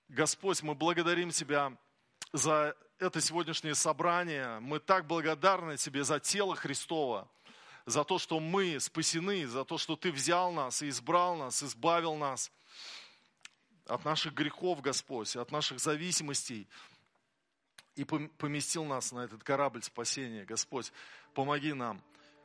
Господь, 0.08 0.62
мы 0.62 0.74
благодарим 0.74 1.30
Тебя 1.30 1.76
за 2.32 2.74
это 2.98 3.20
сегодняшнее 3.20 3.74
собрание. 3.74 4.58
Мы 4.60 4.80
так 4.80 5.06
благодарны 5.06 5.76
Тебе 5.76 6.02
за 6.02 6.18
тело 6.18 6.56
Христова, 6.56 7.28
за 7.84 8.04
то, 8.04 8.18
что 8.18 8.40
мы 8.40 8.80
спасены, 8.80 9.46
за 9.46 9.66
то, 9.66 9.76
что 9.76 9.96
Ты 9.96 10.10
взял 10.10 10.50
нас 10.50 10.80
и 10.80 10.88
избрал 10.88 11.36
нас, 11.36 11.62
избавил 11.62 12.14
нас 12.14 12.50
от 13.86 14.02
наших 14.06 14.32
грехов, 14.32 14.80
Господь, 14.80 15.36
от 15.36 15.52
наших 15.52 15.78
зависимостей 15.78 16.66
и 17.94 18.04
поместил 18.04 18.84
нас 18.84 19.12
на 19.12 19.20
этот 19.20 19.44
корабль 19.44 19.82
спасения. 19.82 20.46
Господь, 20.46 20.90
помоги 21.34 21.74
нам, 21.74 22.02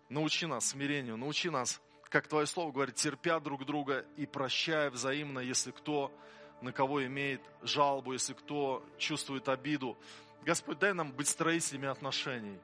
научи 0.09 0.45
нас 0.45 0.65
смирению, 0.69 1.15
научи 1.15 1.49
нас, 1.49 1.79
как 2.09 2.27
Твое 2.27 2.45
Слово 2.45 2.73
говорит, 2.73 2.95
терпя 2.95 3.39
друг 3.39 3.65
друга 3.65 4.05
и 4.17 4.25
прощая 4.25 4.89
взаимно, 4.89 5.39
если 5.39 5.71
кто 5.71 6.11
на 6.63 6.71
кого 6.71 7.05
имеет 7.05 7.41
жалобу, 7.61 8.13
если 8.13 8.33
кто 8.33 8.83
чувствует 8.97 9.49
обиду. 9.49 9.97
Господь, 10.43 10.79
дай 10.79 10.93
нам 10.93 11.11
быть 11.11 11.27
строителями 11.27 11.87
отношений. 11.87 12.57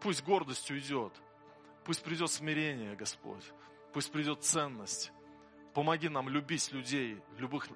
Пусть 0.00 0.24
гордость 0.24 0.70
уйдет, 0.70 1.12
пусть 1.84 2.02
придет 2.02 2.30
смирение, 2.30 2.94
Господь, 2.96 3.44
пусть 3.92 4.12
придет 4.12 4.42
ценность. 4.42 5.12
Помоги 5.72 6.08
нам 6.08 6.28
любить 6.28 6.72
людей 6.72 7.20
любых 7.38 7.68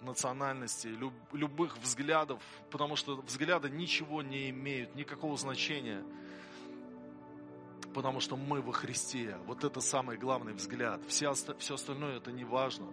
национальностей, 0.00 0.90
люб, 0.90 1.12
любых 1.32 1.76
взглядов, 1.78 2.40
потому 2.70 2.94
что 2.94 3.16
взгляды 3.16 3.68
ничего 3.68 4.22
не 4.22 4.50
имеют, 4.50 4.94
никакого 4.94 5.36
значения, 5.36 6.04
потому 7.94 8.20
что 8.20 8.36
мы 8.36 8.60
во 8.60 8.72
Христе. 8.72 9.36
Вот 9.46 9.64
это 9.64 9.80
самый 9.80 10.16
главный 10.16 10.52
взгляд. 10.52 11.00
Все, 11.08 11.32
все 11.32 11.74
остальное 11.74 12.18
это 12.18 12.30
не 12.30 12.44
важно. 12.44 12.86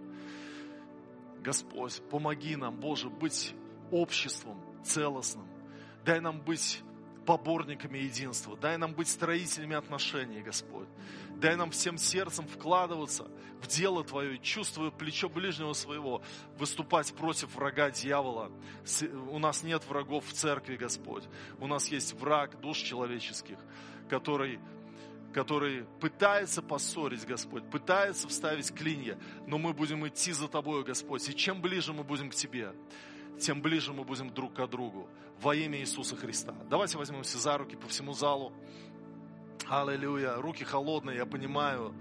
Господь, 1.46 2.02
помоги 2.10 2.56
нам, 2.56 2.76
Боже, 2.76 3.08
быть 3.08 3.54
обществом 3.92 4.60
целостным. 4.84 5.48
Дай 6.04 6.20
нам 6.20 6.42
быть 6.42 6.82
поборниками 7.28 8.00
единства. 8.00 8.58
Дай 8.58 8.78
нам 8.78 8.94
быть 8.94 9.08
строителями 9.08 9.76
отношений, 9.76 10.42
Господь. 10.42 10.88
Дай 11.38 11.56
нам 11.56 11.70
всем 11.70 12.00
сердцем 12.00 12.48
вкладываться 12.48 13.28
в 13.62 13.68
дело 13.68 14.04
Твое, 14.04 14.40
чувствуя 14.40 14.90
плечо 14.90 15.30
ближнего 15.30 15.74
своего, 15.74 16.24
выступать 16.58 17.14
против 17.14 17.56
врага 17.56 17.92
дьявола. 17.92 18.52
У 19.30 19.38
нас 19.38 19.62
нет 19.62 19.86
врагов 19.88 20.26
в 20.28 20.34
церкви, 20.34 20.78
Господь. 20.78 21.26
У 21.60 21.68
нас 21.68 21.90
есть 21.90 22.14
враг 22.14 22.60
душ 22.60 22.80
человеческих, 22.80 23.60
который 24.10 24.60
который 25.36 25.84
пытается 26.00 26.62
поссорить, 26.62 27.26
Господь, 27.26 27.70
пытается 27.70 28.30
вставить 28.30 28.74
клинья, 28.74 29.20
но 29.46 29.58
мы 29.58 29.74
будем 29.74 30.08
идти 30.08 30.32
за 30.32 30.48
Тобою, 30.48 30.86
Господь. 30.86 31.28
И 31.28 31.36
чем 31.36 31.62
ближе 31.62 31.92
мы 31.92 32.06
будем 32.06 32.30
к 32.30 32.36
Тебе, 32.36 32.74
тем 33.38 33.62
ближе 33.62 33.92
мы 33.92 34.06
будем 34.06 34.34
друг 34.34 34.54
к 34.54 34.66
другу 34.68 35.10
во 35.42 35.54
имя 35.54 35.78
Иисуса 35.82 36.16
Христа. 36.16 36.56
Давайте 36.70 36.98
возьмемся 36.98 37.38
за 37.38 37.58
руки 37.58 37.76
по 37.76 37.90
всему 37.90 38.14
залу. 38.14 38.54
Аллилуйя. 39.68 40.38
Руки 40.38 40.64
холодные, 40.64 41.18
я 41.18 41.26
понимаю. 41.26 41.94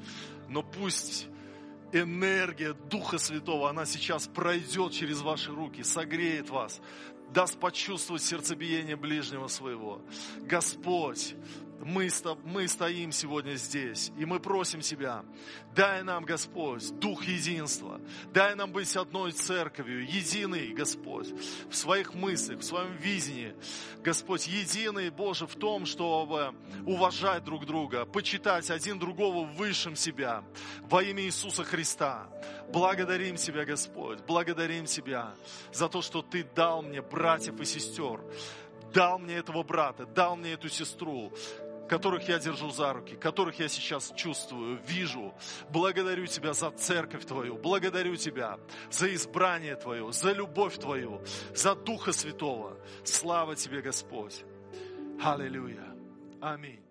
Но 0.49 0.63
пусть 0.63 1.27
энергия 1.91 2.73
Духа 2.73 3.19
Святого, 3.19 3.69
она 3.69 3.85
сейчас 3.85 4.29
пройдет 4.29 4.93
через 4.93 5.23
ваши 5.23 5.51
руки, 5.51 5.83
согреет 5.83 6.51
вас, 6.51 6.81
даст 7.33 7.59
почувствовать 7.59 8.23
сердцебиение 8.23 8.95
ближнего 8.95 9.49
своего. 9.49 10.01
Господь, 10.43 11.35
мы, 11.85 12.09
мы 12.45 12.67
стоим 12.67 13.13
сегодня 13.13 13.55
здесь, 13.57 14.11
и 14.19 14.25
мы 14.25 14.41
просим 14.41 14.81
Тебя, 14.81 15.23
дай 15.75 16.03
нам, 16.03 16.25
Господь, 16.25 16.99
дух 16.99 17.25
единства, 17.25 18.01
дай 18.33 18.55
нам 18.55 18.73
быть 18.73 18.97
одной 18.97 19.33
церковью, 19.33 20.05
единый, 20.07 20.73
Господь, 20.73 21.29
в 21.69 21.75
своих 21.75 22.15
мыслях, 22.15 22.61
в 22.61 22.65
своем 22.65 22.97
видении, 22.97 23.55
Господь, 24.03 24.47
единый, 24.47 25.11
Боже, 25.11 25.47
в 25.47 25.55
том, 25.57 25.85
чтобы 25.85 26.55
уважать 26.87 27.45
друг 27.45 27.67
друга, 27.67 28.07
почитать 28.07 28.71
один 28.71 28.99
другого 28.99 29.47
высшим 29.47 29.95
себя, 29.95 30.43
во 30.83 31.03
имя 31.03 31.23
Иисуса 31.23 31.65
Христа. 31.65 32.29
Благодарим 32.73 33.37
Тебя, 33.37 33.65
Господь, 33.65 34.21
благодарим 34.27 34.87
Тебя 34.87 35.35
за 35.73 35.89
то, 35.89 36.01
что 36.01 36.23
Ты 36.23 36.45
дал 36.45 36.83
мне 36.83 37.03
братьев 37.03 37.61
и 37.61 37.65
сестер, 37.65 38.21
дал 38.95 39.19
мне 39.19 39.35
этого 39.35 39.63
брата, 39.63 40.07
дал 40.07 40.37
мне 40.37 40.53
эту 40.53 40.69
сестру, 40.69 41.33
которых 41.89 42.29
я 42.29 42.39
держу 42.39 42.71
за 42.71 42.93
руки, 42.93 43.17
которых 43.17 43.59
я 43.59 43.69
сейчас 43.69 44.13
чувствую, 44.17 44.79
вижу. 44.87 45.35
Благодарю 45.71 46.27
Тебя 46.27 46.53
за 46.53 46.71
церковь 46.71 47.25
Твою, 47.25 47.57
благодарю 47.57 48.17
Тебя 48.17 48.59
за 48.91 49.13
избрание 49.15 49.77
Твое, 49.77 50.13
за 50.13 50.33
любовь 50.33 50.79
Твою, 50.79 51.23
за 51.55 51.75
Духа 51.75 52.13
Святого. 52.13 52.77
Слава 53.05 53.57
Тебе, 53.57 53.83
Господь. 53.83 54.45
Аллилуйя. 55.23 55.95
Аминь. 56.41 56.84